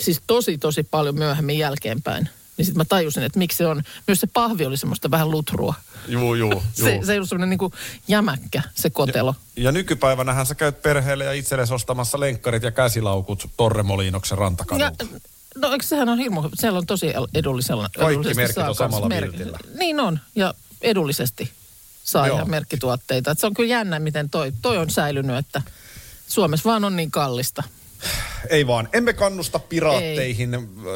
siis 0.00 0.20
tosi 0.26 0.58
tosi 0.58 0.82
paljon 0.82 1.14
myöhemmin 1.14 1.58
jälkeenpäin. 1.58 2.28
Niin 2.56 2.66
sitten 2.66 2.80
mä 2.80 2.84
tajusin, 2.84 3.22
että 3.22 3.38
miksi 3.38 3.58
se 3.58 3.66
on, 3.66 3.82
myös 4.06 4.20
se 4.20 4.26
pahvi 4.26 4.66
oli 4.66 4.76
semmoista 4.76 5.10
vähän 5.10 5.30
lutrua. 5.30 5.74
Juu, 6.08 6.34
juu. 6.34 6.62
Se, 6.74 7.00
se 7.04 7.12
ei 7.12 7.18
ollut 7.18 7.28
semmoinen 7.28 7.50
niin 7.50 7.58
kuin 7.58 7.72
jämäkkä 8.08 8.62
se 8.74 8.90
kotelo. 8.90 9.34
Ja 9.56 9.72
nykypäivänähän 9.72 10.46
sä 10.46 10.54
käyt 10.54 10.82
perheelle 10.82 11.24
ja 11.24 11.32
itsellesi 11.32 11.74
ostamassa 11.74 12.20
lenkkarit 12.20 12.62
ja 12.62 12.70
käsilaukut 12.70 13.50
Torremoliinoksen 13.56 14.38
rantakadulta. 14.38 15.04
Ja, 15.12 15.20
no 15.54 15.72
eikö 15.72 15.84
sehän 15.84 16.08
on 16.08 16.18
hirmu, 16.18 16.42
siellä 16.54 16.78
on 16.78 16.86
tosi 16.86 17.12
edullisella. 17.34 17.90
Kaikki 17.98 18.34
merkit 18.34 18.58
on 18.58 18.74
samalla 18.74 19.08
merk- 19.08 19.32
viltillä. 19.32 19.58
Niin 19.78 20.00
on, 20.00 20.20
ja 20.34 20.54
edullisesti 20.82 21.52
saa 22.04 22.26
Joo. 22.26 22.36
ihan 22.36 22.50
merkkituotteita. 22.50 23.30
Et 23.30 23.38
se 23.38 23.46
on 23.46 23.54
kyllä 23.54 23.70
jännä, 23.70 23.98
miten 23.98 24.30
toi, 24.30 24.52
toi 24.62 24.78
on 24.78 24.90
säilynyt, 24.90 25.36
että 25.36 25.62
Suomessa 26.28 26.70
vaan 26.70 26.84
on 26.84 26.96
niin 26.96 27.10
kallista. 27.10 27.62
Ei 28.50 28.66
vaan, 28.66 28.88
emme 28.92 29.12
kannusta 29.12 29.58
piraatteihin. 29.58 30.50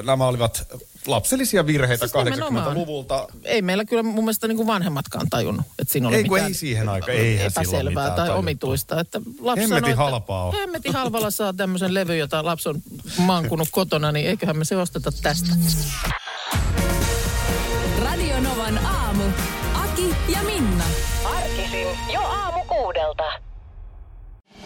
Nämä 0.04 0.26
olivat 0.26 0.66
lapsellisia 1.06 1.66
virheitä 1.66 2.06
Siis 2.06 2.24
nimenomaan. 2.24 2.66
80-luvulta. 2.66 3.28
Ei 3.44 3.62
meillä 3.62 3.84
kyllä 3.84 4.02
mun 4.02 4.24
mielestä 4.24 4.48
niin 4.48 4.56
kuin 4.56 4.66
vanhemmatkaan 4.66 5.30
tajunnut, 5.30 5.66
että 5.78 5.92
siinä 5.92 6.08
oli 6.08 6.16
Ei, 6.16 6.22
mitään 6.22 6.46
ei 6.46 6.54
siihen 6.54 6.88
eihän 6.88 7.50
silloin 7.50 7.80
epäselvää 7.80 8.06
tai 8.06 8.16
tajuttu. 8.16 8.38
omituista. 8.38 9.00
Että 9.00 9.20
lapsi 9.40 9.60
Hemmetin 9.62 9.68
sanoi, 9.68 9.90
että 9.90 10.02
halpaa 10.02 10.44
on. 10.44 10.54
Hemmetin 10.54 10.92
halvalla 10.92 11.30
saa 11.30 11.52
tämmöisen 11.52 11.94
levy, 11.94 12.16
jota 12.16 12.44
lapsi 12.44 12.68
on 12.68 12.82
mankunut 13.18 13.68
kotona, 13.70 14.12
niin 14.12 14.26
eiköhän 14.26 14.56
me 14.56 14.64
se 14.64 14.76
osteta 14.76 15.12
tästä. 15.22 15.50